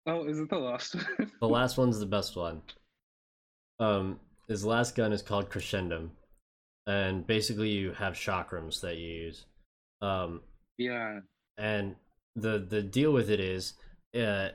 [0.05, 1.31] Oh, is it the last one?
[1.39, 2.61] The last one's the best one.
[3.79, 6.11] Um, his last gun is called Crescendum,
[6.88, 9.45] and basically you have chakrams that you use.
[10.01, 10.41] Um,
[10.77, 11.21] yeah.
[11.57, 11.95] and
[12.36, 13.73] the the deal with it is,
[14.15, 14.49] uh,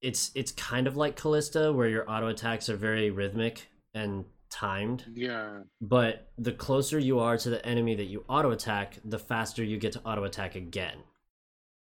[0.00, 4.24] it's it's kind of like Kalista, where your auto attacks are very rhythmic and
[4.54, 5.04] timed.
[5.14, 5.62] Yeah.
[5.80, 9.78] But the closer you are to the enemy that you auto attack, the faster you
[9.78, 10.98] get to auto attack again.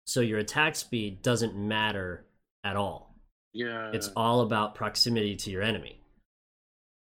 [0.06, 2.26] So your attack speed doesn't matter
[2.64, 3.14] at all.
[3.54, 3.90] Yeah.
[3.94, 6.02] It's all about proximity to your enemy.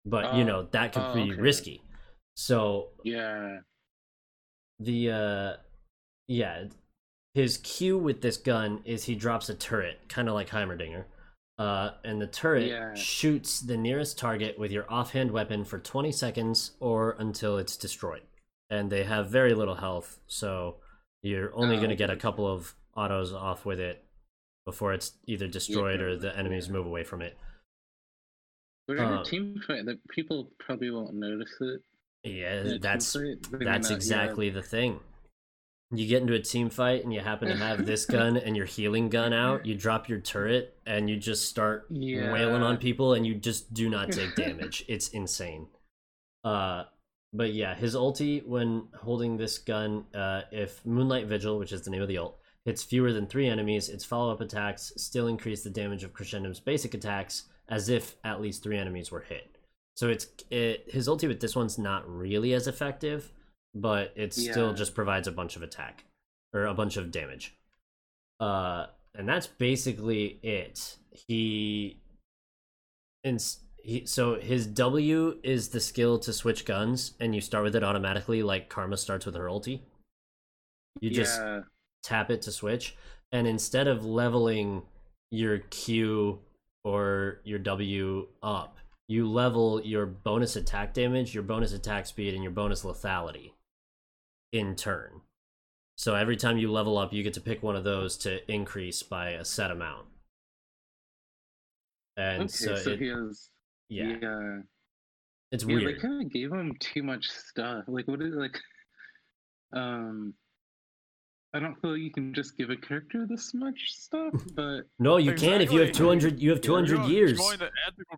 [0.05, 1.41] But you Oh, know, that could oh, be okay.
[1.41, 1.81] risky.
[2.35, 3.59] So Yeah.
[4.79, 5.53] the uh
[6.27, 6.65] yeah,
[7.33, 11.05] his Q with this gun is he drops a turret, kind of like Heimerdinger.
[11.57, 12.93] Uh, and the turret Yeah.
[12.95, 18.23] shoots the nearest target with your offhand weapon for 20 seconds or until it's destroyed.
[18.69, 20.77] And they have very little health, so
[21.21, 24.03] you're only Oh, going to get a couple of autos off with it
[24.65, 26.73] before it's either destroyed or the enemies yeah.
[26.73, 27.37] move away from it.
[28.87, 31.81] But in a team fight, that people probably won't notice it.
[32.23, 33.13] Yeah, in a team that's
[33.51, 33.95] that's yeah.
[33.95, 34.99] exactly the thing.
[35.91, 38.65] You get into a team fight and you happen to have this gun and your
[38.65, 43.25] healing gun out, you drop your turret and you just start wailing on people and
[43.25, 44.83] you just do not take damage.
[44.87, 45.67] it's insane.
[46.43, 46.83] Uh
[47.33, 51.91] but yeah, his ulti when holding this gun, uh if Moonlight Vigil, which is the
[51.91, 55.69] name of the ult, hits fewer than 3 enemies, its follow-up attacks still increase the
[55.69, 59.55] damage of Crescendum's basic attacks as if at least 3 enemies were hit.
[59.95, 63.31] So it's it, his ulti with this one's not really as effective,
[63.75, 66.05] but it still just provides a bunch of attack
[66.53, 67.55] or a bunch of damage.
[68.39, 70.97] Uh, and that's basically it.
[71.11, 71.99] He,
[73.23, 73.37] in,
[73.77, 77.83] he so his W is the skill to switch guns, and you start with it
[77.83, 79.81] automatically, like Karma starts with her ulti.
[81.01, 81.61] You just yeah.
[82.03, 82.95] tap it to switch
[83.31, 84.81] and instead of leveling
[85.29, 86.39] your q
[86.83, 92.43] or your w up you level your bonus attack damage your bonus attack speed and
[92.43, 93.51] your bonus lethality
[94.55, 95.21] in turn
[95.97, 99.03] so every time you level up you get to pick one of those to increase
[99.03, 100.05] by a set amount
[102.17, 103.49] and Okay, so, so, it- he has.
[103.89, 104.61] yeah, Yeah.
[105.51, 107.83] it's Yeah, weird they kind of gave him too much stuff.
[107.87, 108.59] Like, what is like?
[109.73, 110.33] Um,
[111.53, 115.17] I don't feel like you can just give a character this much stuff, but no
[115.17, 118.17] you can if you have 200 you have 200 Join- years Join the ethical,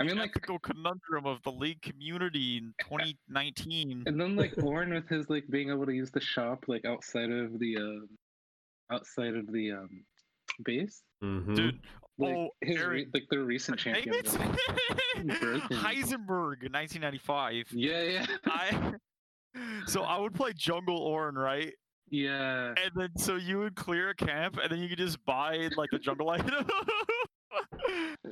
[0.00, 4.04] I mean, like, ethical conundrum of the league community in 2019.
[4.06, 7.30] and then like Ornn with his like being able to use the shop like outside
[7.30, 8.08] of the um,
[8.90, 10.04] outside of the um
[10.64, 11.02] base.
[11.22, 11.54] Mhm.
[11.54, 11.80] Dude,
[12.18, 14.14] Like, oh, his re- Eric, like the recent champion.
[14.14, 14.26] it?
[15.70, 17.66] Heisenberg in 1995.
[17.72, 18.94] Yeah, yeah, I
[19.86, 21.72] so I would play Jungle Ornn, right?
[22.10, 22.74] yeah.
[22.82, 25.90] And then so you would clear a camp, and then you could just buy like
[25.90, 26.66] the jungle item.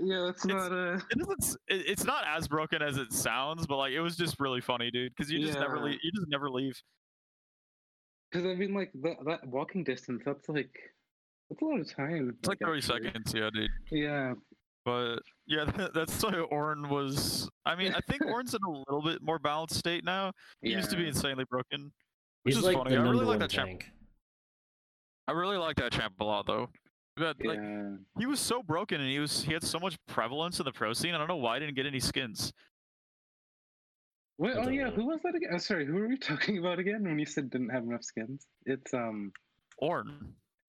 [0.02, 0.94] Yeah, that's It's- not a.
[0.94, 1.56] it doesn't.
[1.68, 5.12] It's not as broken as it sounds, but like it was just really funny, dude.
[5.14, 5.98] Because you just never leave.
[6.02, 6.80] You just never leave.
[8.30, 10.22] Because I mean, like that, that walking distance.
[10.24, 10.70] That's like
[11.50, 12.36] that's a lot of time.
[12.38, 13.04] It's like 30 actually.
[13.04, 13.70] seconds, yeah, dude.
[13.90, 14.34] Yeah,
[14.84, 15.16] But
[15.46, 15.64] yeah,
[15.94, 17.50] that's why Ornn was.
[17.66, 20.32] I mean, I think Ornn's in a little bit more balanced state now.
[20.62, 20.78] He yeah.
[20.78, 21.92] used to be insanely broken.
[22.44, 22.96] Which he's is like funny.
[22.96, 23.82] I really like one that champ.
[25.28, 26.70] I really like that champ a lot, though.
[27.20, 27.60] But like,
[28.18, 30.94] he was so broken, and he was he had so much prevalence in the pro
[30.94, 31.14] scene.
[31.14, 32.50] I don't know why I didn't get any skins.
[34.38, 34.92] Wait, oh yeah, know.
[34.92, 35.50] who was that again?
[35.52, 38.46] Oh, sorry, who were we talking about again when you said didn't have enough skins?
[38.64, 39.32] It's um,
[39.82, 40.14] Ornn.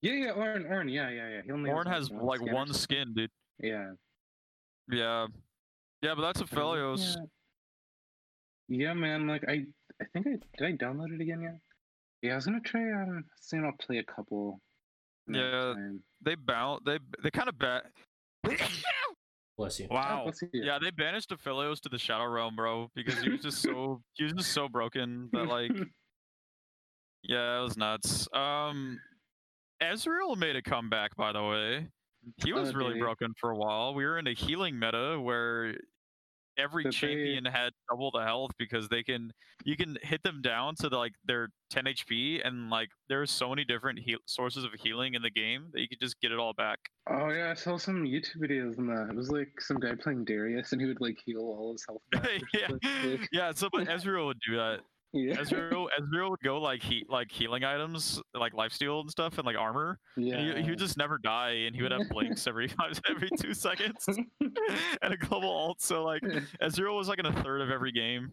[0.02, 1.42] yeah, yeah, Ornn, Ornn, yeah, yeah, yeah.
[1.46, 3.32] He only Ornn has, has like, like skin one skin, dude.
[3.60, 3.92] Yeah.
[4.90, 5.28] Yeah.
[6.02, 7.16] Yeah, but that's Aphelios.
[8.68, 8.88] Yeah.
[8.88, 9.26] Yeah, man.
[9.28, 9.66] Like I,
[10.02, 10.44] I think I did.
[10.62, 11.60] I download it again yet?
[12.22, 12.92] Yeah, I was gonna try.
[12.92, 14.60] Um, seeing I'll play a couple.
[15.30, 15.74] Yeah.
[15.76, 16.04] time.
[16.24, 16.82] They bound.
[16.86, 17.86] They they kind of bet.
[19.58, 20.24] bless you wow.
[20.26, 20.42] let's.
[20.54, 24.24] Yeah, they banished Aphelios to the Shadow Realm, bro, because he was just so he
[24.24, 25.72] was just so broken that like
[27.24, 28.28] yeah, it was nuts.
[28.34, 29.00] Um
[29.82, 31.88] Ezreal made a comeback by the way.
[32.44, 33.96] He was Oh, really broken for a while.
[33.96, 35.76] We were in a healing meta where
[36.58, 39.32] every they- champion had double the health because they can
[39.64, 43.50] you can hit them down to the, like their 10 HP and like there's so
[43.50, 46.40] many different heal- sources of healing in the game that you could just get it
[46.40, 46.80] all back.
[47.10, 49.10] Oh yeah, I saw some YouTube videos on that.
[49.10, 52.02] It was like some guy playing Darius, and he would like heal all his health.
[52.12, 53.52] Back yeah, yeah.
[53.54, 54.80] So but Ezreal would do that.
[55.14, 59.46] Yeah, Ezreal, Ezreal would go like he like healing items like lifesteal and stuff and
[59.46, 60.00] like armor.
[60.16, 60.36] yeah.
[60.38, 63.30] And he, he would just never die, and he would have blinks every five, every
[63.38, 64.06] two seconds,
[65.02, 65.82] and a global ult.
[65.82, 66.22] So like
[66.62, 68.32] Ezreal was like in a third of every game.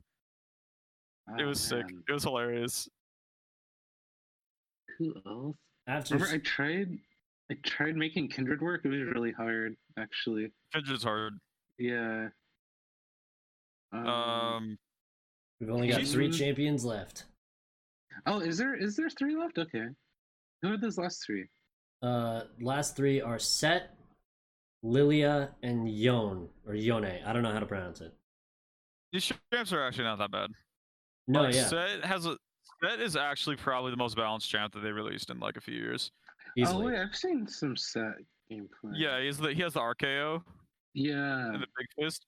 [1.37, 1.85] It Oh, was sick.
[2.09, 2.89] It was hilarious.
[4.99, 5.57] Who else?
[5.87, 6.99] After Remember, I tried.
[7.51, 8.83] I tried making Kindred work.
[8.85, 10.53] It was really hard, actually.
[10.73, 11.35] Kindred's hard.
[11.79, 12.29] Yeah.
[13.93, 14.79] Um,
[15.61, 17.25] we've only got three champions left.
[18.27, 19.59] Oh, is there is there three left?
[19.59, 19.85] Okay.
[20.63, 21.47] Who are those last three?
[22.03, 23.95] Uh, last three are Sett,
[24.83, 27.05] Lilia, and Yon or Yone.
[27.27, 28.13] I don't know how to pronounce it.
[29.13, 30.51] these champs are actually not that bad.
[31.27, 32.37] No, Like, yeah, Sett has a
[32.83, 35.75] Sett is actually probably the most balanced champ that they released in like a few
[35.75, 36.11] years.
[36.67, 38.15] Oh wait, I've seen some set
[38.51, 38.93] gameplay.
[38.95, 40.43] Yeah, he's the he has the RKO
[40.95, 41.47] Yeah.
[41.47, 42.25] and the big fist.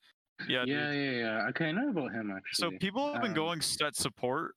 [0.49, 0.97] Yeah, Yeah, dude.
[0.97, 1.49] yeah, yeah.
[1.49, 2.73] Okay, I know about him actually.
[2.73, 4.55] So people have been Um, going set support,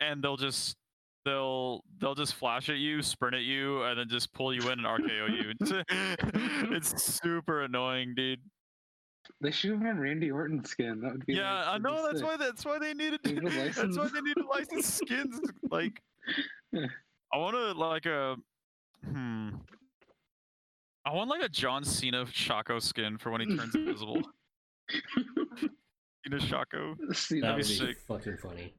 [0.00, 0.76] and they'll just
[1.24, 4.84] they'll they'll just flash at you, sprint at you, and then just pull you in
[4.84, 5.52] and RKO you.
[6.76, 8.40] It's, super annoying, dude.
[9.40, 11.00] They should have a Randy Orton skin.
[11.00, 11.34] That would be.
[11.34, 12.06] Yeah, like, I know.
[12.06, 12.26] That's sick.
[12.28, 12.36] why.
[12.36, 13.20] That's why they needed.
[13.24, 13.96] That's why license.
[14.12, 15.40] they needed licensed skins.
[15.70, 16.00] Like.
[16.74, 18.36] I want to like a.
[19.04, 19.48] Hmm.
[21.04, 24.22] I want like a John Cena Shaco skin for when he turns invisible.
[24.90, 27.14] Cena Shaco.
[27.14, 27.98] See, that that'd be be sick.
[28.06, 28.74] fucking funny.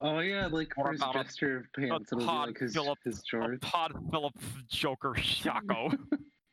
[0.00, 2.58] Oh yeah, like What for his about a- gesture of pants, it'll be Todd like
[2.58, 3.60] his, Phillip- his A George.
[3.60, 4.34] Todd Phillip
[4.68, 5.96] Joker Shaco.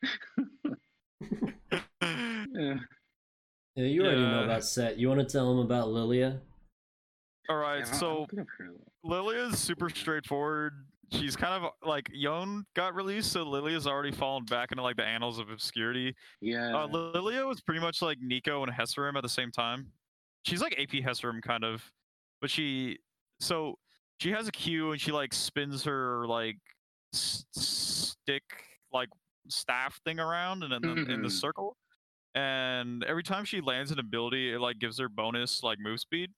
[2.01, 2.75] Yeah.
[3.75, 4.43] Yeah, you already know Yeah.
[4.45, 4.97] about Sett.
[4.97, 6.39] You want to tell him about Lilia?
[7.49, 8.91] All right, Yeah, I- I so don't think I've heard of that.
[9.03, 10.85] Lilia is super straightforward.
[11.11, 15.05] She's kind of like Yon got released, so Lilia's already fallen back into like the
[15.05, 16.15] annals of obscurity.
[16.41, 16.75] Yeah.
[16.75, 19.91] Uh, Lilia was pretty much like Neeko and Hecarim at the same time.
[20.43, 21.83] She's like AP Hecarim kind of,
[22.41, 22.99] but she
[23.39, 23.77] so
[24.19, 26.57] she has a Q and she like spins her like
[27.13, 28.43] s- stick
[28.93, 29.09] like
[29.49, 31.77] staff thing around and in the, in the circle.
[32.33, 36.31] And every time she lands an ability, it like gives her bonus like move speed.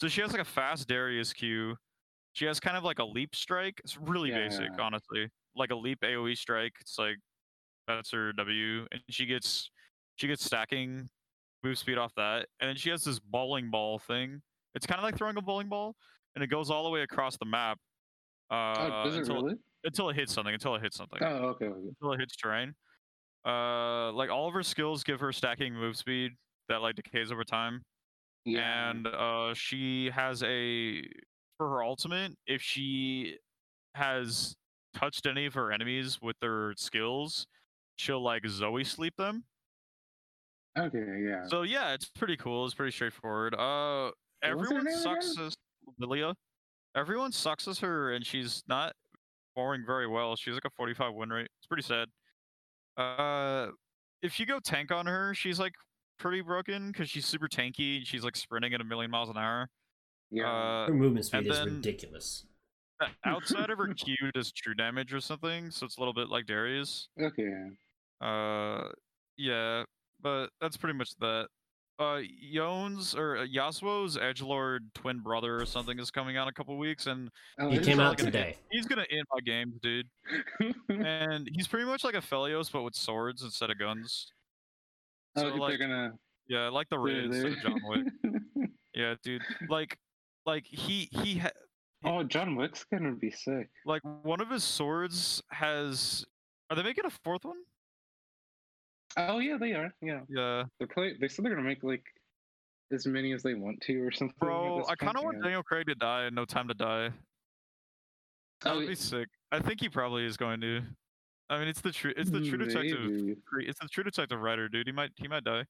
[0.00, 1.76] So she has like a fast Darius Q.
[2.34, 3.80] She has kind of like a leap strike.
[3.84, 5.28] It's really basic, honestly.
[5.56, 6.72] Like a leap AoE strike.
[6.80, 7.16] It's like
[7.86, 9.70] that's her W, and she gets
[10.16, 11.08] she gets stacking
[11.62, 14.42] move speed off that, and then she has this bowling ball thing.
[14.74, 15.94] It's kind of like throwing a bowling ball,
[16.34, 17.78] and it goes all the way across the map.
[18.50, 19.54] Uh, oh, does it until, really?
[19.84, 20.52] until it hits something.
[20.52, 21.20] Until it hits something.
[21.22, 21.66] Oh, okay.
[21.66, 21.88] okay.
[21.88, 22.74] Until it hits terrain.
[23.46, 26.32] Uh, like all of her skills give her stacking move speed
[26.68, 27.82] that like decays over time
[28.46, 28.90] Yeah.
[28.90, 31.02] and uh she has a
[31.64, 33.38] for her ultimate if she
[33.94, 34.54] has
[34.94, 37.46] touched any of her enemies with their skills
[37.96, 39.44] she'll like zoe sleep them.
[40.78, 41.46] Okay, yeah.
[41.46, 42.66] so yeah it's pretty cool.
[42.66, 43.54] It's pretty straightforward.
[43.54, 44.10] Uh
[44.42, 45.46] everyone sucks again?
[45.46, 45.56] as
[45.98, 46.34] lilia?
[46.94, 48.92] Everyone sucks as her and she's not
[49.54, 50.36] performing very well.
[50.36, 51.48] She's like a 45 win rate.
[51.58, 52.08] It's pretty sad.
[52.98, 53.68] Uh
[54.20, 55.72] if you go tank on her she's like
[56.18, 59.38] pretty broken because she's super tanky and she's like sprinting at a million miles an
[59.38, 59.70] hour
[60.34, 60.50] yeah.
[60.50, 62.46] uh, Her movement speed is then- ridiculous.
[63.26, 66.46] Outside of her Q does true damage or something, so it's a little bit like
[66.46, 67.08] Darius.
[67.20, 67.66] okay.
[68.20, 68.88] Uh,
[69.36, 69.82] yeah,
[70.22, 71.48] but that's pretty much that.
[71.98, 76.52] Uh, Yone's or uh, Yasuo's edgelord twin brother or something is coming out in a
[76.52, 77.30] couple weeks, and
[77.60, 78.56] Oh, He came out like a- today.
[78.72, 80.08] he's gonna end my games, dude.
[80.88, 84.32] And he's pretty much like Aphelios, but with swords instead of guns.
[85.36, 86.12] oh, So they're gonna.
[86.48, 88.70] yeah, like the they're- Raid of John Wick.
[88.94, 89.42] Yeah, dude.
[89.68, 89.98] Like,
[90.46, 91.50] like he he ha-
[92.04, 93.68] oh, John Wick's gonna be sick.
[93.86, 96.24] like one of his swords has.
[96.70, 97.58] Are they making a fourth one?
[99.16, 99.92] Oh yeah, they are.
[100.02, 100.64] Yeah, Yeah.
[100.78, 101.14] they're play.
[101.20, 102.04] They said they're gonna make like
[102.92, 104.34] as many as they want to or something.
[104.40, 105.42] Bro, I kind of want.
[105.42, 107.10] Daniel Craig to die and No Time to Die.
[108.62, 109.28] That Oh, would be sick.
[109.52, 110.82] I think he probably is going to.
[111.50, 112.12] I mean, it's the true.
[112.16, 112.98] It's the True Detective.
[113.10, 113.36] maybe.
[113.68, 114.86] It's the True Detective writer, dude.
[114.86, 115.10] He might.
[115.16, 115.64] He might die.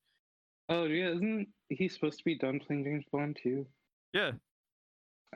[0.69, 3.67] Oh yeah, isn't he supposed to be done playing James Bond too?
[4.13, 4.33] Yeah.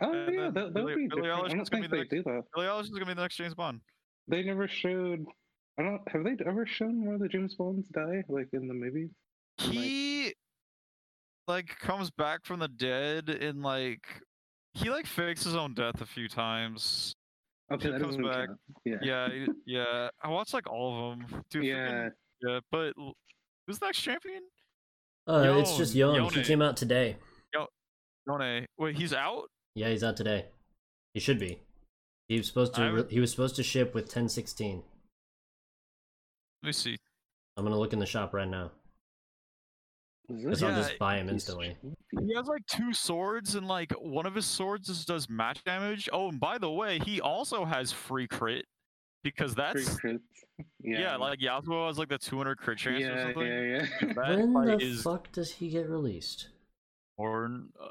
[0.01, 1.26] Oh And yeah, then that, that would be Billie different.
[1.26, 2.42] I don't gonna think be they the do that.
[2.55, 3.80] Billie Eilish is gonna be the next James Bond.
[4.28, 5.24] They never showed.
[5.78, 6.01] I don't.
[6.09, 9.11] Have they ever shown where the James Bonds die, like in the movies?
[9.59, 10.34] He
[11.46, 14.07] like comes back from the dead and like
[14.74, 17.14] he like fakes his own death a few times.
[17.72, 18.46] Okay, He that comes doesn't back.
[18.49, 18.59] count.
[18.84, 18.96] Yeah.
[19.03, 20.09] Yeah, yeah.
[20.22, 21.44] I watched like all of them.
[21.51, 22.09] Dude, freaking- Yeah.
[22.53, 22.61] yeah.
[22.70, 22.92] But
[23.66, 24.42] who's the next champion?
[25.26, 26.32] Uh, it's just Yon, Yon.
[26.32, 27.16] He came out today.
[28.26, 28.66] Yone.
[28.78, 29.51] Wait, he's out?
[29.79, 30.47] Yeah, he's out today.
[31.14, 31.61] He should be.
[32.26, 32.83] He was supposed to.
[32.83, 34.83] I re- he was supposed to ship with 1016.
[36.62, 36.97] Let me see.
[37.57, 38.72] I'm gonna look in the shop right now.
[40.29, 41.76] Because this I'll just buy him instantly.
[42.11, 46.09] He has like two swords, and like one of his swords just does match damage.
[46.12, 48.64] Oh, and by the way, he also has free crit
[49.22, 50.18] because that's crits.
[50.83, 51.16] yeah, Yeah.
[51.16, 53.47] like Yasuo has like the 200 crit chance or something.
[53.47, 54.12] yeah, yeah.
[54.14, 56.49] That when fight the is fuck does he get released?
[57.16, 57.47] or
[57.83, 57.87] uh,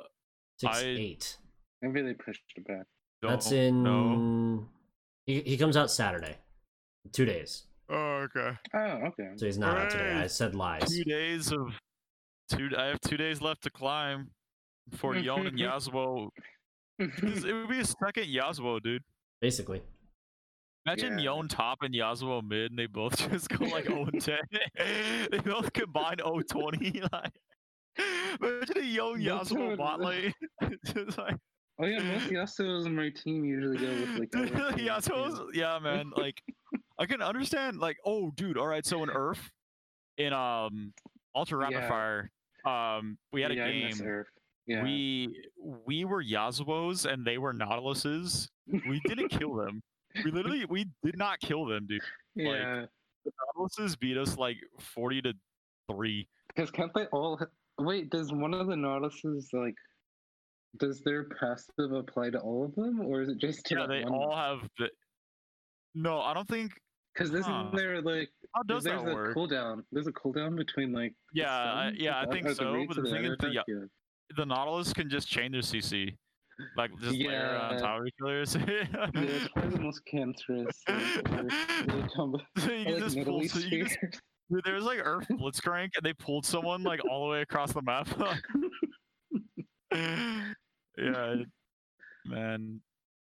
[0.59, 1.37] Six I eight.
[1.81, 2.85] Maybe they pushed it back.
[3.21, 3.83] That's don't in.
[3.83, 4.65] know.
[5.25, 6.37] He he comes out Saturday.
[7.11, 7.63] Two days.
[7.89, 8.51] Oh, okay.
[8.75, 9.29] Oh, okay.
[9.37, 10.11] So he's not out today.
[10.11, 10.27] I Hooray.
[10.27, 10.89] said lies.
[10.89, 11.73] Two days of
[12.49, 12.69] two.
[12.77, 14.29] I have two days left to climb
[14.95, 16.29] for Yon and Yasuo.
[16.99, 19.03] This- It would be a second Yasuo, dude.
[19.41, 19.81] Basically.
[20.85, 21.25] Imagine Yeah.
[21.25, 24.37] Yon top and Yasuo mid, and they both just go like 0 and 10.
[25.31, 27.01] they both combine 0 20.
[27.11, 27.33] Like,
[28.41, 30.33] imagine a Yon That's Yasuo what- bot lane.
[30.85, 31.35] just like,
[31.79, 34.31] oh yeah, most Yasuos in my team usually go with like.
[34.31, 36.11] dude, other teams, Yasuo's, yeah, man.
[36.15, 36.41] Like,
[36.99, 37.79] I can understand.
[37.79, 38.57] Like, oh, dude.
[38.57, 38.85] All right.
[38.85, 39.37] So in URF,
[40.17, 40.93] in um
[41.35, 41.87] Ultra Rapid Yeah.
[41.87, 42.31] Fire,
[42.65, 44.23] um, we had a yeah, game.
[44.65, 44.83] Yeah.
[44.83, 45.43] We
[45.85, 48.49] we were Yasuos and they were Nautiluses.
[48.67, 49.81] We didn't kill them.
[50.25, 52.01] We literally we did not kill them, dude.
[52.35, 52.85] yeah.
[53.23, 55.33] The Nautiluses beat us like forty to
[55.89, 56.27] three.
[56.49, 57.39] Because can't they all?
[57.79, 59.75] Wait, does one of the Nautiluses like?
[60.79, 63.87] Does their passive apply to all of them, or is it just to Yeah, that
[63.89, 64.13] they one?
[64.13, 64.89] all have the.
[65.95, 66.71] No, I don't think.
[67.13, 67.71] Because isn't Huh.
[67.73, 69.35] there like How does there's that a work?
[69.35, 69.81] cooldown?
[69.91, 71.13] There's a cooldown between like.
[71.33, 73.61] Yeah, I- yeah, I think so, rates but the thing is the Yeah.
[74.35, 76.15] The Nautilus can just chain their CC,
[76.75, 77.79] like just layer on Yeah.
[77.79, 78.37] top of each other.
[78.39, 80.83] Yeah, it's probably the most cancerous.
[80.87, 81.47] Like, ever.
[81.87, 83.97] Really combo- So you can just pull, so you just
[84.63, 87.81] there was like URF Blitzcrank, and they pulled someone like all the way across the
[87.81, 88.07] map.
[90.97, 91.35] yeah,
[92.25, 92.81] man.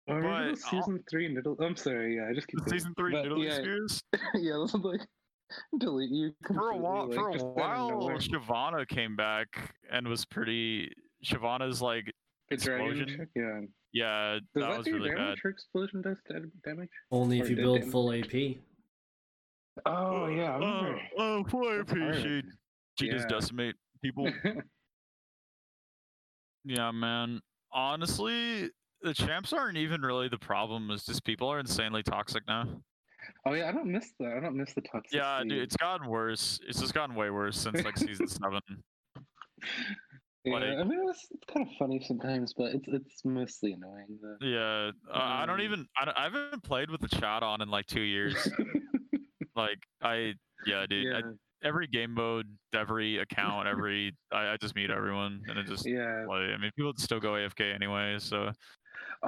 [0.09, 1.63] Oh, I remember but the season three Nidalee.
[1.65, 2.17] I'm sorry.
[2.17, 4.03] Yeah, I just keep season three But Nidalee yeah, Spears.
[4.35, 5.01] yeah, this is like
[5.79, 8.17] delete you For a completely, while, for a just out of while, nowhere.
[8.17, 9.49] Shyvana came back
[9.91, 10.91] and was pretty.
[11.25, 12.11] Shyvana's like,
[12.51, 13.29] explosion.
[13.35, 13.61] Yeah.
[13.93, 15.17] yeah, Does that that, was do really bad.
[15.17, 16.17] damage or explosion does
[16.65, 16.89] damage?
[17.11, 17.93] Only if Or you build damage?
[17.93, 18.57] full AP.
[19.87, 20.95] Oh yeah, I Oh, remember.
[20.97, 22.17] Uh, oh, poor That's hard.
[22.23, 22.43] she,
[22.99, 24.31] she just decimate people.
[26.69, 27.41] Yeah, man.
[27.73, 28.71] Honestly,
[29.03, 30.91] the champs aren't even really the problem.
[30.91, 32.65] It's just people are insanely toxic now.
[33.47, 34.35] oh yeah, I don't miss that.
[34.37, 35.13] I don't miss the toxicity.
[35.15, 36.61] Yeah, dude, it's gotten worse.
[36.69, 38.61] It's just gotten way worse since like season seven.
[40.45, 44.19] Yeah, like- I mean it's, it's kind of funny sometimes, but it's it's mostly annoying.
[44.23, 44.47] Though.
[44.47, 45.87] Yeah, uh, I don't Um, even.
[46.01, 48.35] I, don't, I haven't played with the chat on in like two years.
[49.57, 50.35] like I,
[50.67, 51.05] yeah, dude.
[51.05, 51.21] yeah,
[51.63, 56.25] every game mode, every account, every I, I just meet everyone and it just yeah.
[56.27, 56.53] play.
[56.53, 58.51] I mean, people still go AFK anyway, so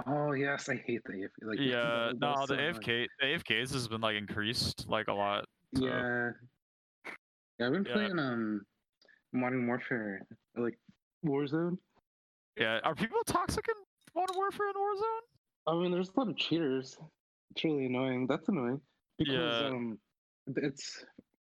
[0.07, 1.29] Oh yes, I hate the AFK.
[1.43, 2.13] Like yeah.
[2.21, 2.57] No, the so.
[2.57, 5.45] AFK, the AFKs has been like increased like a lot.
[5.75, 6.31] so- Yeah.
[7.59, 7.93] Yeah, I've been Yeah.
[7.93, 8.63] playing um
[9.33, 10.23] Modern Warfare,
[10.57, 10.79] like
[11.25, 11.77] Warzone.
[12.57, 13.75] Yeah, are people toxic in
[14.15, 15.21] Modern Warfare and Warzone?
[15.67, 16.99] I mean, there's a lot of cheaters.
[17.53, 18.27] It's really annoying.
[18.27, 18.81] That's annoying
[19.19, 19.69] because Yeah.
[19.69, 19.99] um,
[20.57, 21.05] it's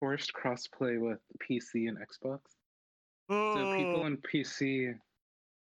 [0.01, 2.41] forced crossplay with PC and Xbox.
[3.31, 4.95] So people on PC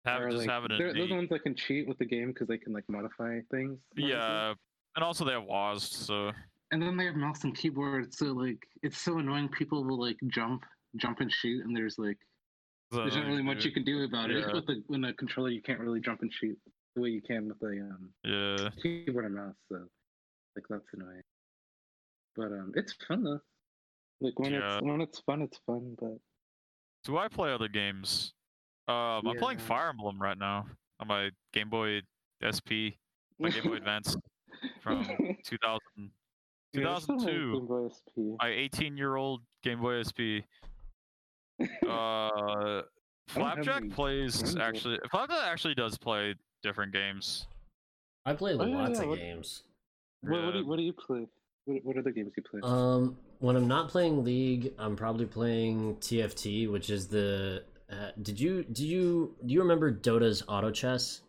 [0.06, 2.06] have are just like, have it they're, they're the ones that can cheat with the
[2.06, 3.80] game because they can like modify things.
[3.96, 4.12] more easily.
[4.12, 4.54] Yeah,
[4.96, 6.32] and also they have WASD, so
[6.72, 9.50] And then they have mouse and keyboard, so like it's so annoying.
[9.50, 10.64] People will like jump,
[10.98, 12.18] jump and shoot, and there's like
[12.92, 14.54] there's not really much you can do about it Yeah.
[14.54, 15.50] with the with a controller.
[15.50, 16.58] You can't really jump and shoot
[16.96, 19.56] the way you can with the um Yeah, keyboard and mouse.
[19.70, 19.80] So
[20.56, 21.24] like that's annoying.
[22.36, 23.42] But um, it's fun though.
[24.22, 24.76] Like when Yeah.
[24.78, 25.96] it's when it's fun, it's fun.
[26.00, 26.18] But
[27.04, 28.34] Do I play other games?
[28.88, 30.66] Um, I'm playing Fire Emblem right now
[31.00, 32.02] on my Game Boy
[32.42, 32.96] SP,
[33.38, 34.16] my Game Boy Advance
[34.82, 35.04] from
[35.44, 35.80] 2000,
[36.74, 37.54] Yeah, I still have 2002.
[37.54, 38.16] Game Boy SP.
[38.42, 40.42] my 18 year old Game Boy SP.
[41.88, 42.84] Uh,
[43.30, 45.00] Flapjack any plays actually.
[45.12, 47.48] Flapjack actually does play different games.
[48.26, 49.64] I play Oh, yeah, lots yeah, of what- games.
[50.22, 51.28] what, what, do you, what do you play?
[51.66, 52.62] What, what other games do you play?
[52.64, 57.64] Um, when I'm not playing League, I'm probably playing TFT, which is the.
[57.92, 61.22] Uh, did you do you do you remember Dota's auto chess?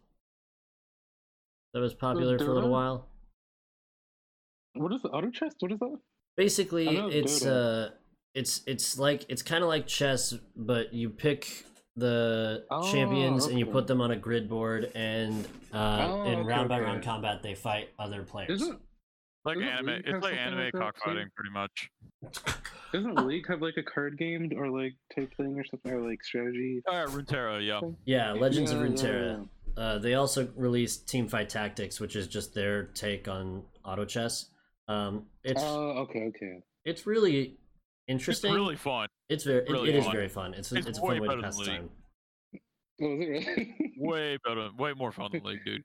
[1.75, 3.07] That was popular for a little while.
[4.75, 5.55] what is the auto chess?
[5.61, 5.99] What is that?
[6.37, 7.89] Basically, it's Dota.
[7.89, 7.95] uh,
[8.35, 11.65] it's it's like it's kind of like chess, but you pick
[11.97, 16.39] the Oh, champions and you put them on a grid board, and uh, Oh, in
[16.41, 16.85] okay, round by okay.
[16.85, 18.63] round combat, they fight other players.
[18.63, 18.81] Isn't
[19.49, 19.87] like Doesn't anime.
[19.87, 21.91] League It's have like something anime like that, cockfighting, pretty much.
[22.93, 26.23] Doesn't League have like a card game or like type thing or something or like
[26.23, 26.83] strategy?
[26.87, 27.81] Oh, yeah, Runeterra, yeah.
[28.05, 29.49] Yeah, Legends of Yeah, yeah, Runeterra.
[29.77, 34.47] Uh, they also released Teamfight Tactics, which is just their take on auto chess.
[34.89, 36.61] Um, it's Oh, okay, okay.
[36.85, 37.57] it's really It's
[38.09, 38.51] interesting.
[38.53, 39.09] It's, really fun.
[39.29, 40.15] It's very it- really it is fun.
[40.15, 40.55] very fun.
[40.55, 41.71] It's a, It's it's, a way fun way to better pass the League.
[41.71, 41.91] time.
[43.01, 43.93] Oh, is it really?
[44.01, 45.85] Way better, way more fun than League, dude.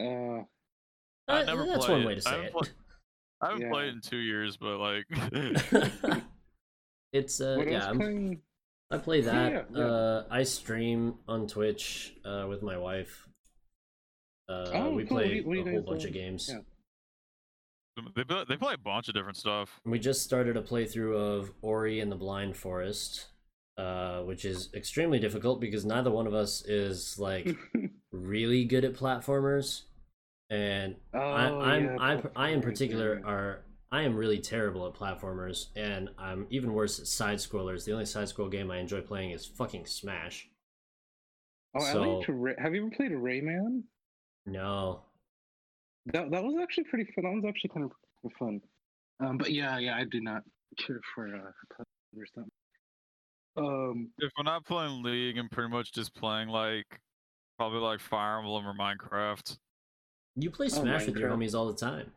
[0.00, 0.42] uh,
[1.28, 2.06] I Uh, never that's played one it.
[2.06, 2.52] way to I say haven't it.
[2.52, 2.70] played-
[3.42, 3.70] I haven't Yeah.
[3.70, 5.06] played in two years, but like,
[7.12, 8.40] it's uh what yeah, I'm, playing?
[8.90, 9.52] I play that.
[9.52, 9.84] yeah, yeah.
[9.84, 13.26] Uh, I stream on Twitch uh, with my wife.
[14.48, 15.18] Uh, Oh, we cool.
[15.18, 16.50] Play you- what a whole bunch uh, of games.
[16.52, 18.02] yeah.
[18.16, 19.80] they play- they play a bunch of different stuff.
[19.84, 23.26] We just started a playthrough of Ori and the Blind Forest,
[23.76, 27.48] uh, which is extremely difficult because neither one of us is like
[28.12, 29.82] really good at platformers,
[30.52, 33.26] and oh, I, I'm yeah, I, I in particular yeah.
[33.26, 37.84] are I am really terrible at platformers, and I'm even worse at side scrollers.
[37.84, 40.48] The only side scroll game I enjoy playing is fucking Smash.
[41.74, 42.32] Oh, I like to.
[42.32, 43.82] Ra- have you ever played Rayman?
[44.44, 45.04] No,
[46.06, 47.24] That that was actually pretty fun.
[47.24, 47.90] That was actually kind
[48.24, 48.60] of fun.
[49.20, 50.42] Um, but yeah, yeah, I do not
[50.78, 52.50] care for uh platformers that much.
[53.56, 57.00] Um, If I'm not playing League, I'm pretty much just playing like
[57.58, 59.56] probably like Fire Emblem or Minecraft.
[60.36, 62.10] You play Oh, Smash with your homies all the time.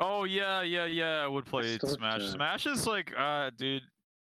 [0.00, 1.22] Oh yeah, yeah, yeah.
[1.22, 2.18] I would play still Smash.
[2.20, 3.82] to- Smash is like, uh, dude,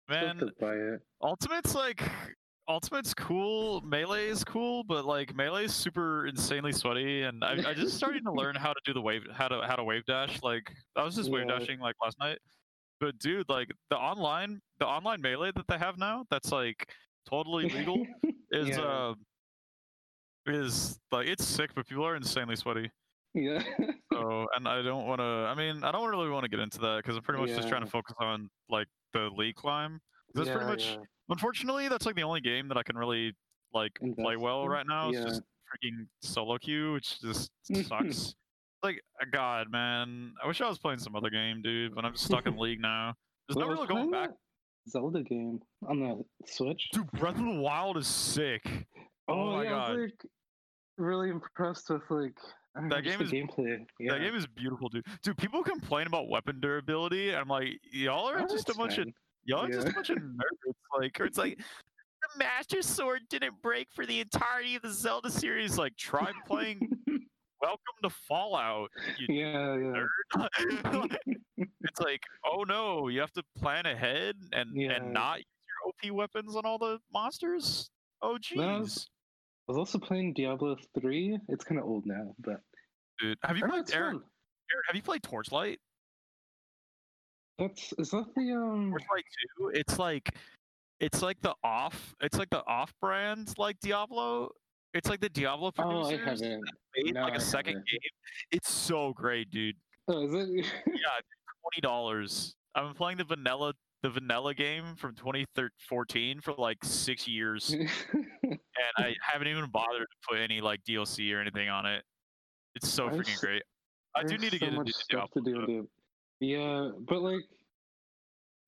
[0.09, 0.37] man.
[0.39, 1.01] to buy it.
[1.23, 2.03] Ultimate's like
[2.69, 7.75] Ultimate's cool, Melee is cool, but like Melee is super insanely sweaty, and I, I
[7.75, 10.41] just starting to learn how to do the wave, how to how to wave dash.
[10.43, 12.39] Like I was just wave dashing like last night,
[13.01, 16.89] but dude, like the online the online Melee that they have now, that's like
[17.29, 18.05] totally legal,
[18.53, 18.83] is Yeah.
[18.83, 19.15] uh
[20.49, 22.91] is like it's sick, but people are insanely sweaty.
[23.35, 23.63] yeah.
[24.13, 25.25] So, and I don't want to.
[25.25, 27.69] I mean, I don't really want to get into that because I'm pretty much just
[27.69, 30.01] trying to focus on like the league climb.
[30.35, 30.97] That's pretty much yeah.
[31.29, 33.33] Unfortunately, that's like the only game that I can really
[33.75, 35.09] like play well right now.
[35.09, 35.25] It's Yeah.
[35.25, 37.51] just freaking solo queue, which just
[37.89, 38.35] sucks.
[38.83, 39.01] like,
[39.33, 41.95] God, man, I wish I was playing some other game, dude.
[41.95, 43.15] But I'm just stuck in League now.
[43.49, 44.31] There's Well, no really going back.
[44.89, 46.89] Zelda game on the Switch.
[46.93, 48.63] Dude, Breath of the Wild is sick.
[49.29, 50.27] Oh, oh my yeah, god, like
[50.99, 52.35] really impressed with like
[52.91, 53.85] That game is gameplay.
[53.99, 54.13] Yeah.
[54.15, 55.05] that game is beautiful, dude.
[55.23, 58.99] Dude, people complain about weapon durability, and I'm like, y'all are Oh, just a bunch
[58.99, 59.09] of
[59.45, 60.75] y'all are just a bunch of nerds.
[60.99, 61.59] Like, or it's like.
[61.59, 65.79] The Master Sword didn't break for the entirety of the Zelda series.
[65.79, 66.81] Like, try playing
[67.63, 68.91] Welcome to Fallout.
[69.29, 70.47] Yeah, yeah.
[71.57, 74.93] it's like, oh no, you have to plan ahead and Yeah.
[74.93, 75.47] and not use
[76.09, 77.91] your OP weapons on all the monsters.
[78.23, 79.07] Oh jeez,
[79.69, 81.39] I was also playing Diablo 3.
[81.49, 82.61] It's kind of old now, but
[83.19, 83.37] dude.
[83.45, 84.15] Have you I played Aaron.
[84.17, 84.23] Aaron,
[84.87, 85.79] Have you played Torchlight?
[87.59, 89.25] That's is that the um Torchlight
[89.59, 89.69] Two.
[89.75, 90.31] It's like,
[91.01, 92.15] it's like the off.
[92.21, 94.51] It's like the off-brand like Diablo.
[94.95, 96.41] It's like the Diablo Oh, I haven't.
[96.97, 97.87] made No, like I a second haven't.
[97.89, 98.01] game.
[98.53, 99.77] It's so great, dude.
[100.09, 100.49] Oh, is it?
[100.87, 101.21] Yeah,
[101.63, 102.55] twenty dollars.
[102.75, 103.73] I've been playing the vanilla
[104.03, 107.71] the vanilla game from 2014 for like six years,
[108.13, 108.59] and
[108.99, 112.05] I haven't even bothered to put any like DLC or anything on it.
[112.75, 113.63] It's so There's freaking great.
[114.15, 115.43] I do need to so get much into stuff Diablo.
[115.43, 115.61] to do.
[115.61, 115.67] in though.
[115.67, 115.89] Diablo.
[116.41, 117.45] Yeah, but like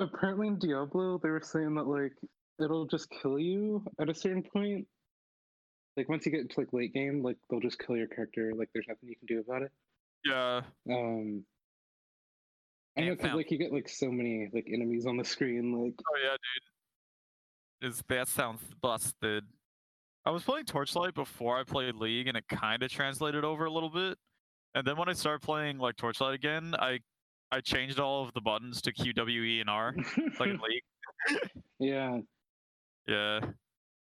[0.00, 2.12] apparently in Diablo they were saying that like
[2.62, 4.86] it'll just kill you at a certain point.
[5.96, 8.52] Like once you get into like late game, like they'll just kill your character.
[8.56, 9.72] Like there's nothing you can do about it.
[10.24, 11.44] Yeah, Um,
[12.98, 15.72] I know Damn, 'cause, like you get like so many like enemies on the screen.
[15.72, 16.36] Like oh yeah,
[17.80, 17.90] dude.
[17.90, 19.44] Is that sounds busted.
[20.26, 23.70] I was playing Torchlight before I played League, and it kind of translated over a
[23.70, 24.18] little bit.
[24.74, 26.98] And then when I started playing like Torchlight again, I
[27.52, 29.94] I changed all of the buttons to Q, W, E, and R,
[30.40, 31.50] like in League.
[31.78, 32.18] yeah.
[33.06, 33.40] Yeah.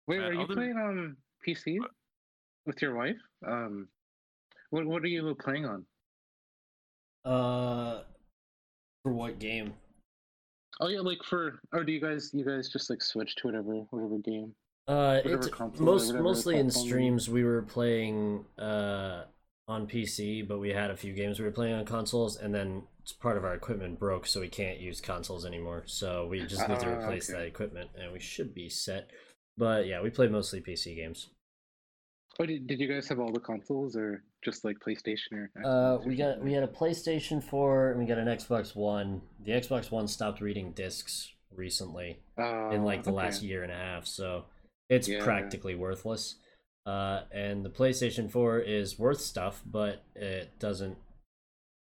[0.08, 1.16] Wait, Man, are you other- playing um
[1.46, 1.78] PC
[2.66, 3.18] with your wife?
[3.46, 3.88] Um,
[4.70, 5.84] what what are you playing on?
[7.24, 8.02] Uh,
[9.02, 9.74] for what game?
[10.80, 13.74] Oh yeah, like for or do you guys you guys just like switch to whatever
[13.90, 14.54] whatever game?
[14.88, 17.28] Uh, Whatever it's console or most mostly in streams.
[17.28, 19.24] We were playing uh
[19.68, 22.82] on PC, but we had a few games we were playing on consoles, and then
[23.02, 25.84] it's part of our equipment broke, so we can't use consoles anymore.
[25.86, 27.38] So we just need to Ah, replace okay.
[27.38, 29.10] that equipment, and we should be set.
[29.56, 31.28] But yeah, we play mostly PC games.
[32.40, 35.50] Oh, did, did you guys have all the consoles or just like PlayStation or?
[35.62, 38.74] Uh, Xbox or we got we had a PlayStation 4 and we got an Xbox
[38.74, 39.20] One.
[39.44, 43.76] The Xbox One stopped reading discs recently in like the Oh, last year and a
[43.76, 44.46] half, so
[44.88, 45.22] it's Yeah.
[45.22, 46.36] practically worthless.
[46.86, 50.96] Uh, and the PlayStation 4 is worth stuff, but it doesn't.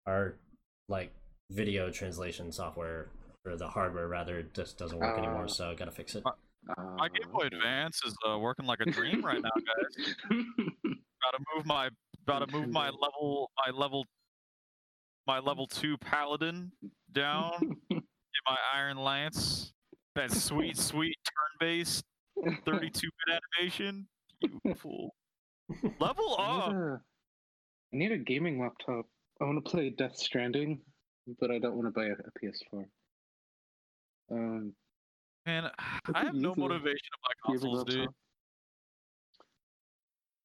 [0.06, 0.36] Our
[0.89, 1.14] like
[1.49, 3.08] video translation software
[3.45, 5.24] or the hardware rather just doesn't work Ah.
[5.24, 6.24] anymore, so I gotta fix it.
[6.68, 10.16] My Uh, Game Boy Advance is uh, working like a dream right now, guys.
[11.22, 11.89] Gotta move my,
[12.26, 14.05] gotta move my level, my level,
[15.28, 16.72] my level two Paladin
[17.12, 17.51] down.
[17.89, 18.01] Get
[18.47, 19.72] my Iron Lance.
[20.16, 21.16] That sweet, sweet
[21.59, 22.03] turn-based
[22.66, 24.07] 32-bit animation.
[24.66, 25.14] You fool.
[25.99, 26.72] Level I up.
[26.74, 27.01] need, a,
[27.93, 29.05] I need a gaming laptop.
[29.39, 30.82] I want to play Death Stranding,
[31.39, 32.86] but I don't want to buy a, a PS4.
[34.32, 34.74] Um,
[35.46, 35.72] Man,
[36.14, 38.10] I have no motivation to buy consoles, dude.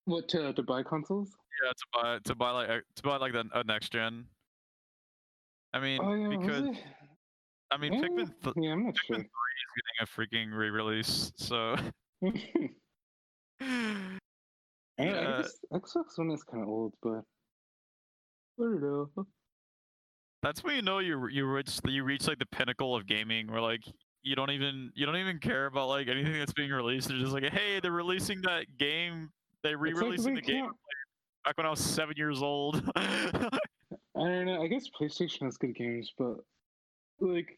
[0.06, 1.36] What to, to buy consoles?
[1.62, 4.26] Yeah, to buy to buy like to buy like the a next gen.
[5.74, 6.76] I mean, Oh yeah, because?
[7.70, 9.16] I mean, Eh, Pikmin th- yeah, I'm not Pikmin sure.
[9.16, 11.74] three is getting a freaking re-release, so
[12.22, 14.20] I,
[14.98, 15.44] I
[15.74, 17.22] Xbox One is kind of old, but
[18.58, 19.26] I don't know.
[20.42, 23.60] that's when you know you you reach you reach like the pinnacle of gaming, where
[23.60, 23.82] like
[24.26, 27.08] you don't even you don't even care about like anything that's being released.
[27.08, 29.30] They're just like, hey, they're releasing that game.
[29.62, 30.70] They like re-releasing they the game
[31.44, 32.82] back when I was seven years old.
[32.96, 33.48] I
[34.16, 34.62] don't know.
[34.62, 36.38] I guess PlayStation has good games, but
[37.20, 37.56] like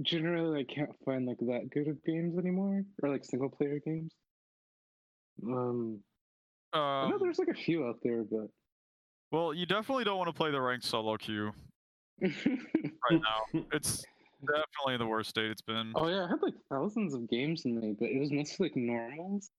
[0.00, 4.12] generally, I can't find like that good of games anymore, or like single player games.
[5.46, 5.98] Um,
[6.72, 8.48] I know um, there's like a few out there, but
[9.30, 11.52] well, you definitely don't want to play the ranked solo queue
[12.22, 12.32] right
[13.10, 13.62] now.
[13.72, 14.04] It's
[14.46, 15.92] definitely the worst state it's been.
[15.94, 18.76] oh yeah, I had like thousands of games in me, but it was mostly like
[18.76, 19.50] normals.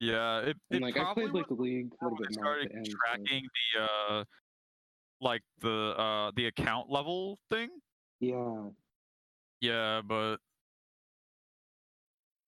[0.00, 2.84] Yeah, it, And it like I played like League a little bit more started end.
[2.84, 4.24] but- tracking the uh
[5.20, 7.70] like the uh the account level thing.
[8.20, 8.68] Yeah,
[9.60, 10.36] Yeah, but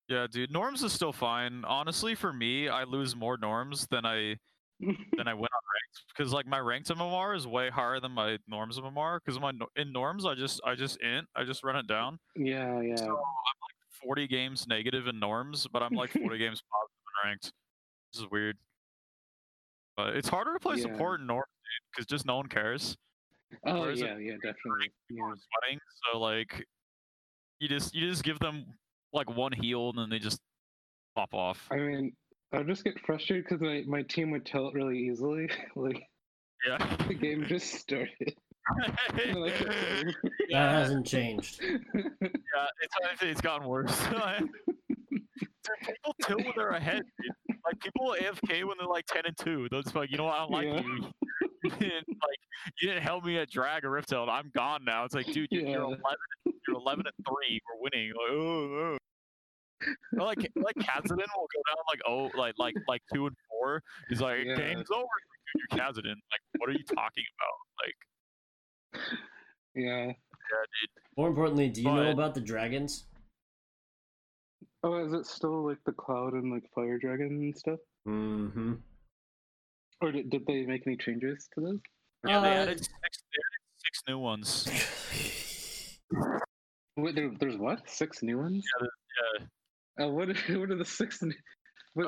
[0.07, 1.63] yeah, dude, norms is still fine.
[1.65, 4.37] Honestly, for me, I lose more norms than I
[4.79, 8.37] than I went on ranked because like my ranked MMR is way higher than my
[8.47, 11.87] norms MMR because my in norms I just I just int I just run it
[11.87, 12.17] down.
[12.35, 12.95] yeah, yeah.
[12.95, 17.29] So I'm like 40 games negative in norms, but I'm like 40 games positive in
[17.29, 17.51] ranked.
[18.13, 18.57] This is weird.
[19.97, 20.83] But it's harder to play Yeah.
[20.83, 21.45] support in norms,
[21.91, 22.97] because just no one cares.
[23.65, 24.91] Oh whereas yeah, yeah, definitely.
[25.09, 25.23] Yeah.
[25.25, 25.79] sweating,
[26.11, 26.65] so like
[27.59, 28.63] you just you just give them
[29.11, 30.39] like one heal and then they just
[31.15, 31.67] pop off.
[31.71, 32.13] I mean,
[32.51, 35.49] I'll just get frustrated because my, my team would tell it really easily.
[35.75, 36.01] like
[36.67, 36.77] Yeah.
[37.07, 38.33] the game just started.
[39.25, 41.61] and, like, that hasn't changed.
[41.63, 43.95] yeah, it's it's gotten worse.
[44.07, 44.49] Dude,
[45.81, 47.01] people tilt when they're ahead.
[47.21, 47.55] Dude.
[47.65, 49.67] Like people AFK when they're like ten and two.
[49.71, 50.35] They're just like, you know what?
[50.35, 50.81] I don't like Yeah.
[50.81, 51.11] you.
[51.63, 52.39] You didn't like
[52.79, 54.27] you didn't help me at drag or rift Hill.
[54.29, 55.03] I'm gone now.
[55.03, 55.99] It's like, dude, you're, you're eleven.
[56.45, 57.59] You're eleven and three.
[57.67, 58.09] We're winning.
[58.09, 58.97] Like, oh, oh.
[60.17, 63.81] Or, like like Kassadin will go down like oh like like like two and four.
[64.09, 64.55] He's like, Yeah.
[64.55, 65.05] game's over.
[65.53, 66.15] Dude, you're Kassadin.
[66.15, 67.57] Like, what are you talking about?
[67.81, 69.03] Like,
[69.75, 70.05] yeah.
[70.07, 70.89] yeah, dude.
[71.17, 73.05] More importantly, do you know about the dragons?
[74.83, 77.79] Oh, is it still like the cloud and like fire dragon and stuff?
[78.07, 78.73] Mm-hmm.
[80.01, 81.79] Or did, did they make any changes to this?
[82.25, 84.67] Yeah, they Uh, added six, they added six new ones.
[86.97, 87.89] Wait, there, there's what?
[87.89, 88.65] Six new ones?
[88.81, 88.87] Yeah,
[89.39, 89.45] Yeah,
[89.99, 90.29] Uh, what?
[90.49, 91.21] What are the six?
[91.21, 91.33] What,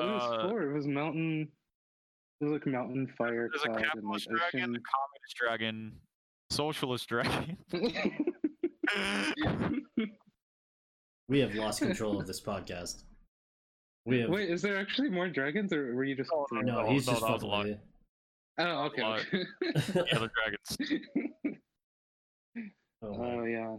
[0.00, 0.62] was Uh, four?
[0.62, 1.48] It was mountain.
[2.40, 5.92] It was like mountain, fire, There's a cloud, and like capitalist dragon, a communist dragon,
[6.50, 7.56] socialist dragon.
[11.28, 13.04] We have lost control of this podcast.
[14.04, 16.30] We have Wait, is there actually more dragons, or were you just?
[16.34, 16.84] Oh, throwing no.
[16.90, 17.78] He's no, just that was fucking
[18.58, 19.02] Oh, okay.
[19.02, 19.20] lot.
[19.20, 19.44] okay.
[19.62, 20.76] the dragons.
[23.02, 23.16] Oh.
[23.18, 23.76] Oh yeah.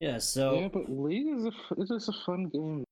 [0.00, 0.18] Yeah.
[0.18, 2.84] So Yeah, but League is a f- it is a fun game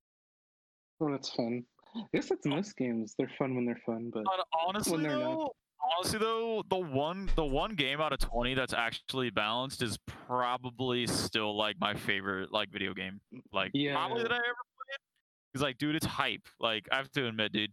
[0.98, 1.64] when it's fun.
[1.96, 2.50] I guess it's oh.
[2.50, 3.14] most games.
[3.18, 5.20] They're fun when they're fun, but Hon- Honestly they're not.
[5.20, 5.54] though,
[5.96, 11.06] honestly though, the one the one game out of twenty that's actually balanced is probably
[11.06, 13.20] still like my favorite like video game.
[13.52, 14.22] Like probably Yeah.
[14.22, 15.54] that I ever played.
[15.54, 16.46] Cause like, dude, it's hype.
[16.58, 17.70] Like I have to admit, dude,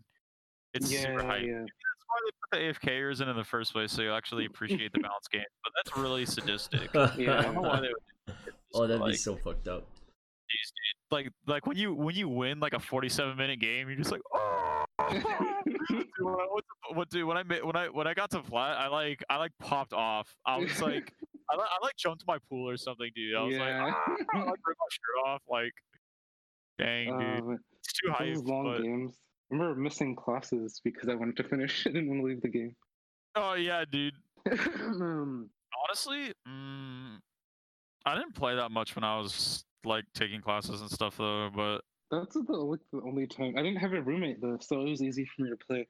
[0.74, 1.44] it's super hype.
[1.46, 1.60] yeah.
[1.60, 2.32] That's why they
[2.70, 5.44] put the AFKers in in the first place, so you actually appreciate the balanced game.
[5.64, 6.90] But that's really sadistic.
[7.18, 7.40] Yeah.
[7.40, 7.96] I don't know why they would.
[8.74, 9.88] Do this, oh, that'd but, be so fucked up.
[11.12, 14.22] Like, like when you when you win like a forty-seven minute game, you're just like,
[14.34, 14.84] oh.
[15.12, 16.48] dude, when I,
[16.94, 19.52] what, dude, when I when I when I got to flat, I like I like
[19.60, 20.34] popped off.
[20.46, 21.14] I was like,
[21.50, 23.36] I, I like jumped my pool or something, dude.
[23.36, 23.94] I was like, Yeah.
[23.96, 25.42] ah, I like rip my shirt off.
[25.50, 25.74] Like,
[26.80, 28.34] dang, dude, Um, it's too hype.
[28.36, 29.18] those long But, games.
[29.52, 32.50] I remember missing classes because I wanted to finish and didn't want to leave the
[32.50, 32.76] game.
[33.36, 34.14] oh yeah, dude.
[34.50, 35.50] um,
[35.88, 37.18] Honestly, mm,
[38.06, 41.50] I didn't play that much when I was like taking classes and stuff though.
[41.56, 41.82] But
[42.12, 45.02] that's the, like, the only time I didn't have a roommate though, so it was
[45.02, 45.88] easy for me to play.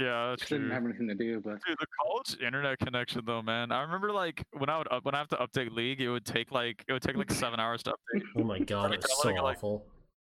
[0.00, 1.40] Yeah, that's 'cause I didn't have anything to do.
[1.40, 3.70] But Dude, the college internet connection though, man.
[3.72, 6.24] I remember like when I would up, when I have to update League, it would
[6.24, 9.22] take like it would take like seven hours to update Oh my god, it was
[9.22, 9.84] so Like- like- awful.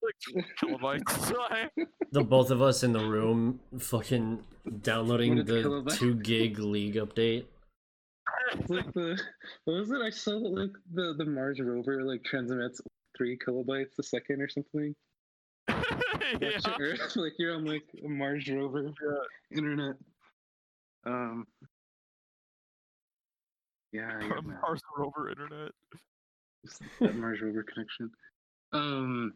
[0.03, 1.69] like kilobytes.
[2.13, 4.43] The both of us in the room fucking
[4.81, 5.99] downloading the kilobyte?
[5.99, 7.45] two gig league update.
[8.53, 9.21] It's like the
[9.65, 10.01] what was it?
[10.01, 12.81] I saw that like the the Mars rover like transmits
[13.17, 14.95] three kilobytes a second or something.
[15.69, 15.75] yeah.
[16.41, 18.93] That's your Earth, like you're on like a Mars rover
[19.51, 19.97] internet.
[21.05, 21.47] Um.
[23.93, 24.41] Yeah, yeah.
[24.45, 25.73] Mars rover internet.
[27.01, 28.11] That Mars rover connection.
[28.73, 29.35] Um.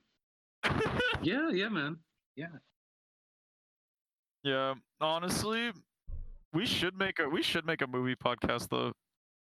[1.23, 1.97] Yeah, yeah, man.
[2.37, 2.47] Yeah.
[4.43, 5.71] yeah, honestly,
[6.53, 8.93] we should make a we should make a movie podcast though,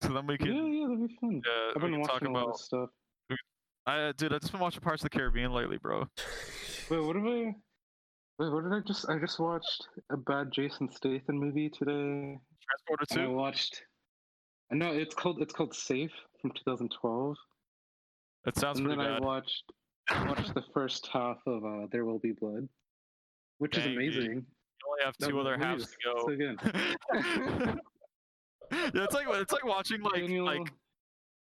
[0.03, 1.41] so then we can yeah, yeah, that'd be fun.
[1.45, 2.53] yeah, I've been watching all about.
[2.53, 2.89] this stuff.
[3.87, 6.05] I dude, I just been watching Pirates of the Caribbean lately, bro.
[6.89, 7.55] Wait, what have I?
[8.39, 9.09] Wait, what did I just?
[9.09, 12.37] I just watched a bad Jason Statham movie today.
[12.67, 13.31] Transporter And I two.
[13.31, 13.81] watched.
[14.71, 17.35] No, it's called it's called Safe from 2012.
[18.45, 19.23] That sounds and then pretty I bad.
[19.23, 19.63] watched
[20.27, 22.67] watched the first half of uh, There Will Be Blood,
[23.57, 24.01] which is Dang, dude.
[24.03, 24.23] amazing.
[24.23, 26.25] You only have That two other movie halves to go.
[26.27, 27.79] So good.
[28.93, 30.71] yeah, it's like it's like watching like Daniel- like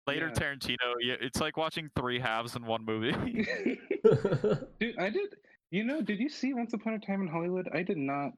[0.07, 0.33] later yeah.
[0.41, 0.95] Tarantino.
[1.01, 3.13] Yeah, it's like watching three halves in one movie.
[4.81, 5.35] Dude, I did.
[5.71, 7.69] You know, did you see Once Upon a Time in Hollywood?
[7.73, 8.33] I did not.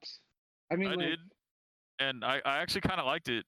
[0.71, 1.19] I mean, I like, did,
[1.99, 3.45] and I, I actually kind of liked it.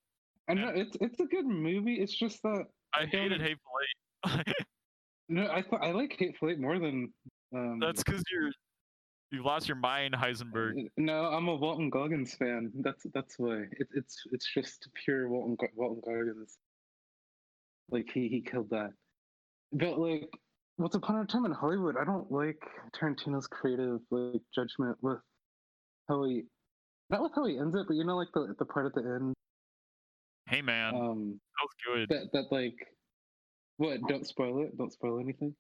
[0.49, 1.95] I know it's it's a good movie.
[1.95, 2.65] It's just that
[2.95, 3.73] I I don't- hated Hateful
[4.39, 4.55] Eight.
[5.29, 7.13] no, I thought I like Hateful Eight more than.
[7.55, 8.51] Um, That's because you're
[9.35, 10.87] you lost your mind, Heisenberg.
[10.97, 12.73] No, I'm a Walton Goggins fan.
[12.81, 13.65] That's that's why.
[13.73, 16.59] It, it's it's just pure Walton Walton Goggins.
[17.91, 18.91] Like he he killed that.
[19.73, 20.29] But like,
[20.79, 22.63] Once Upon a Time in Hollywood, I don't like
[22.97, 25.19] Tarantino's creative like judgment with
[26.09, 26.45] how he,
[27.11, 29.03] not with how he ends it, but you know, like the the part at the
[29.03, 29.35] end,
[30.47, 32.09] Hey man, um, that was good.
[32.11, 32.77] that that like,
[33.79, 33.99] what?
[34.09, 34.77] Don't spoil it.
[34.77, 35.55] Don't spoil anything.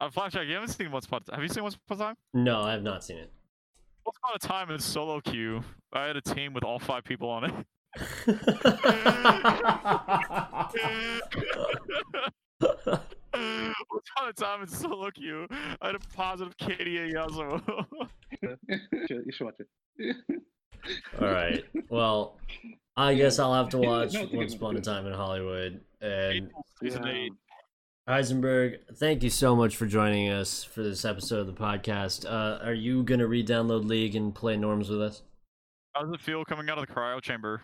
[0.00, 1.34] Uh, Flapjack, you haven't seen Once Upon a Time.
[1.36, 2.16] Have you seen Once Upon a Time?
[2.34, 3.30] no, I have not seen it.
[4.06, 5.62] Once Upon a Time in solo queue.
[5.92, 7.52] I had a team with all five people on it.
[13.90, 15.46] Once Upon a Time in solo queue.
[15.80, 17.86] I had a positive KDA Yasuo.
[18.42, 18.56] you,
[19.08, 20.16] should, you should watch it.
[21.20, 21.64] All right.
[21.88, 22.36] Well,
[22.96, 24.80] I guess I'll have to watch no, it's a good Once Upon a.
[24.80, 25.80] Time in Hollywood.
[26.00, 27.28] And Hateful Season Yeah.
[28.08, 28.12] 8.
[28.12, 32.24] Heisenberg, thank you so much for joining us for this episode of the podcast.
[32.24, 35.22] Uh, are you gonna re-download League and play Norms with us?
[35.94, 37.62] How does it feel coming out of the cryo chamber?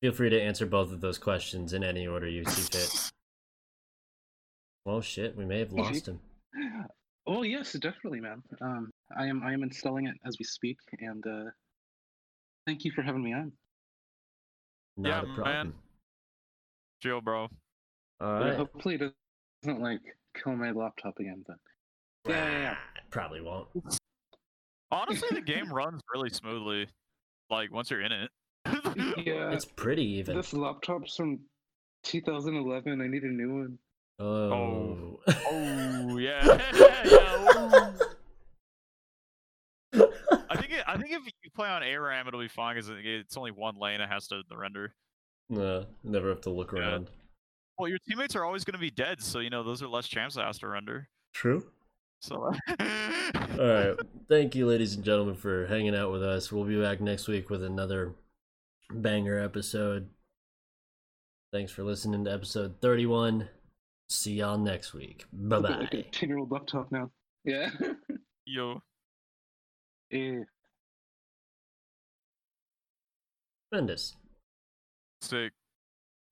[0.00, 3.10] Feel free to answer both of those questions in any order you see fit.
[4.84, 6.18] Well, shit, we may have lost him.
[7.26, 8.42] Oh yes, definitely, man.
[8.62, 11.50] Um, I am I am installing it as we speak, and uh,
[12.66, 13.52] thank you for having me on.
[14.96, 15.74] Not Yeah, a man.
[17.00, 17.20] Problem.
[17.20, 17.48] Chill, bro.
[18.20, 18.56] All Yeah, right.
[18.56, 19.12] hopefully it
[19.62, 20.00] doesn't like
[20.42, 21.56] kill my laptop again, but
[22.28, 22.76] yeah, yeah, yeah.
[23.10, 23.68] Probably won't.
[24.90, 26.88] Honestly, the game runs really smoothly.
[27.50, 28.30] Like once you're in it.
[29.24, 29.50] yeah.
[29.52, 30.36] It's pretty even.
[30.36, 31.40] This laptop's from
[32.04, 33.00] 2011.
[33.00, 33.78] I need a new one.
[34.20, 34.52] Oh.
[34.52, 35.20] Oh,
[35.50, 36.44] oh yeah.
[36.74, 37.94] yeah.
[39.94, 40.04] ooh.
[40.50, 43.36] I think it, I think if you play on ARAM, it'll be fine because it's
[43.36, 44.00] only one lane.
[44.00, 44.92] It has to the render.
[45.48, 46.80] No, never have to look Yeah.
[46.80, 47.10] around.
[47.78, 50.08] Well, your teammates are always going to be dead, so you know those are less
[50.08, 51.08] chances it has to render.
[51.32, 51.70] True.
[52.20, 52.36] So.
[52.68, 52.76] All
[53.58, 53.94] right.
[54.28, 56.50] Thank you, ladies and gentlemen, for hanging out with us.
[56.50, 58.14] We'll be back next week with another
[58.90, 60.08] banger episode.
[61.52, 63.48] Thanks for listening to episode 31.
[64.10, 65.24] See y'all next week.
[65.32, 65.98] Bye It's a bit like bye.
[65.98, 67.10] a 10 year old laptop now.
[67.44, 67.70] Yeah.
[68.44, 68.82] Yo.
[70.10, 70.40] yeah.
[73.70, 74.16] Tremendous.
[75.20, 75.52] Sick.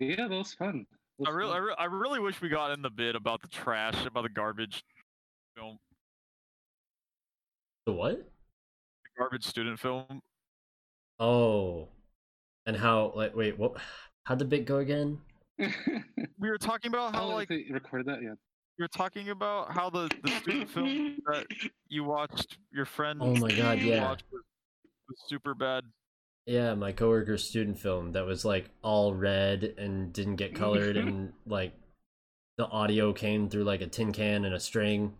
[0.00, 0.86] Yeah, that was fun.
[1.18, 3.42] That I was really, I, re- I really wish we got in the bit about
[3.42, 4.84] the trash, about the garbage
[5.56, 5.78] film,
[7.86, 8.16] The what?
[8.18, 10.20] the garbage student film.
[11.18, 11.88] Oh.
[12.66, 13.76] And how, like, wait, what?
[14.24, 15.18] How'd the bit go again?
[16.38, 18.34] We were talking about how oh, like they recorded that, yeah.
[18.78, 21.46] we were talking about how the, the student film that
[21.88, 24.10] you watched your friend Oh my god, yeah.
[24.10, 25.84] was, was super bad.
[26.46, 31.32] Yeah, my coworker's student film that was like all red and didn't get colored and
[31.46, 31.72] like
[32.58, 35.16] the audio came through like a tin can and a string.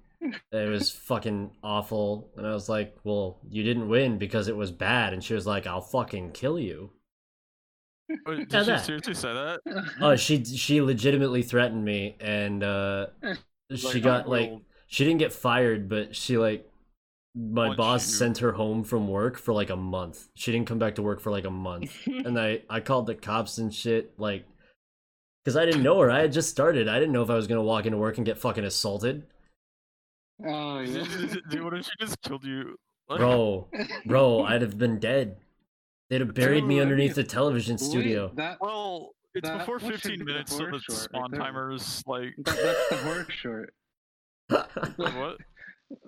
[0.53, 2.31] It was fucking awful.
[2.37, 5.47] And I was like, "Well, you didn't win because it was bad." And she was
[5.47, 6.93] like, "I'll fucking kill you."
[8.27, 8.79] Wait, Did she that.
[8.79, 9.61] seriously say that?
[10.01, 13.07] Oh, she she legitimately threatened me and uh
[13.74, 14.57] she Like, got like
[14.87, 16.70] she didn't get fired, but she like
[17.39, 20.28] my Once boss sent her home from work for like a month.
[20.34, 21.93] She didn't come back to work for like a month.
[22.07, 24.47] and I I called the cops and shit like
[25.45, 26.11] cuz I didn't know her.
[26.11, 26.89] I had just started.
[26.89, 29.24] I didn't know if I was going to walk into work and get fucking assaulted.
[30.47, 31.05] oh yeah.
[31.51, 32.76] Dude, what if she just killed you?
[33.09, 33.68] Like, Bro,
[34.07, 35.37] bro, I'd have been dead.
[36.11, 38.32] They'd have buried me Dude, underneath the television Wait, studio.
[38.37, 41.41] that, Well, it's That- before 15 minutes, so the short spawn right there.
[41.41, 43.74] timers like that that's the horror short.
[44.97, 45.37] what?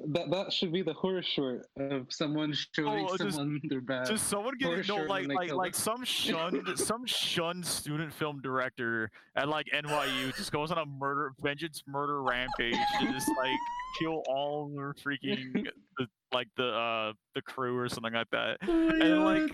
[0.08, 4.06] That that should be the horror short of someone showing Oh, just- someone their bad.
[4.06, 9.48] Just someone getting no like like like some shunned some shunned student film director at
[9.48, 13.56] like NYU just goes on a murder vengeance murder rampage to just like
[14.00, 15.52] kill all the freaking
[15.98, 18.56] the, like the uh the crew or something like that.
[18.62, 19.52] And like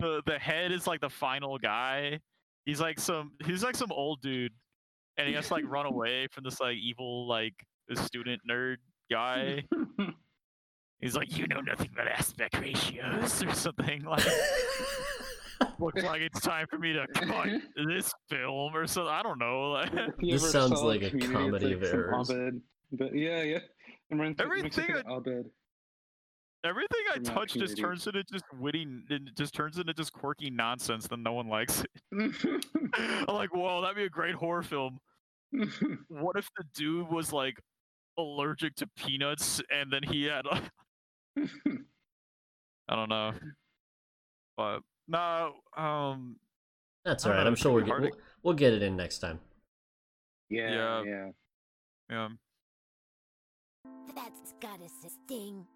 [0.00, 2.18] the the head is like the final guy.
[2.64, 4.52] He's like some he's like some old dude,
[5.18, 7.54] and he has to like run away from this like evil like
[7.94, 8.78] student nerd
[9.10, 9.64] guy.
[11.00, 14.24] He's like, you know nothing about aspect ratios or something like.
[15.78, 17.48] Looks like it's time for me to cut
[17.88, 19.12] this film or something.
[19.12, 19.70] I don't know.
[19.72, 22.30] Like, This sounds like a comedy like of errors.
[22.30, 22.60] Abed.
[22.92, 23.56] But yeah, yeah.
[23.56, 23.62] It
[24.10, 25.46] reminds- it makes me Everything think of Abed.
[26.64, 30.12] everything I From that touch just turns into just witty, it just turns into just
[30.12, 31.84] quirky nonsense that no one likes.
[32.12, 32.34] I'm
[33.28, 34.98] like, whoa, that'd be a great horror film.
[36.08, 37.54] What if the dude was like
[38.18, 40.44] allergic to peanuts and then he had
[42.88, 43.32] I don't know.
[44.56, 46.36] But no, um
[47.04, 47.44] That's I all don't right.
[47.44, 48.10] know, I'm sure we'll get we'll,
[48.42, 49.40] we'll get it in next time.
[50.48, 51.02] yeah, Yeah.
[51.04, 51.28] yeah.
[52.10, 52.28] yeah.
[54.14, 55.66] That's gotta sting.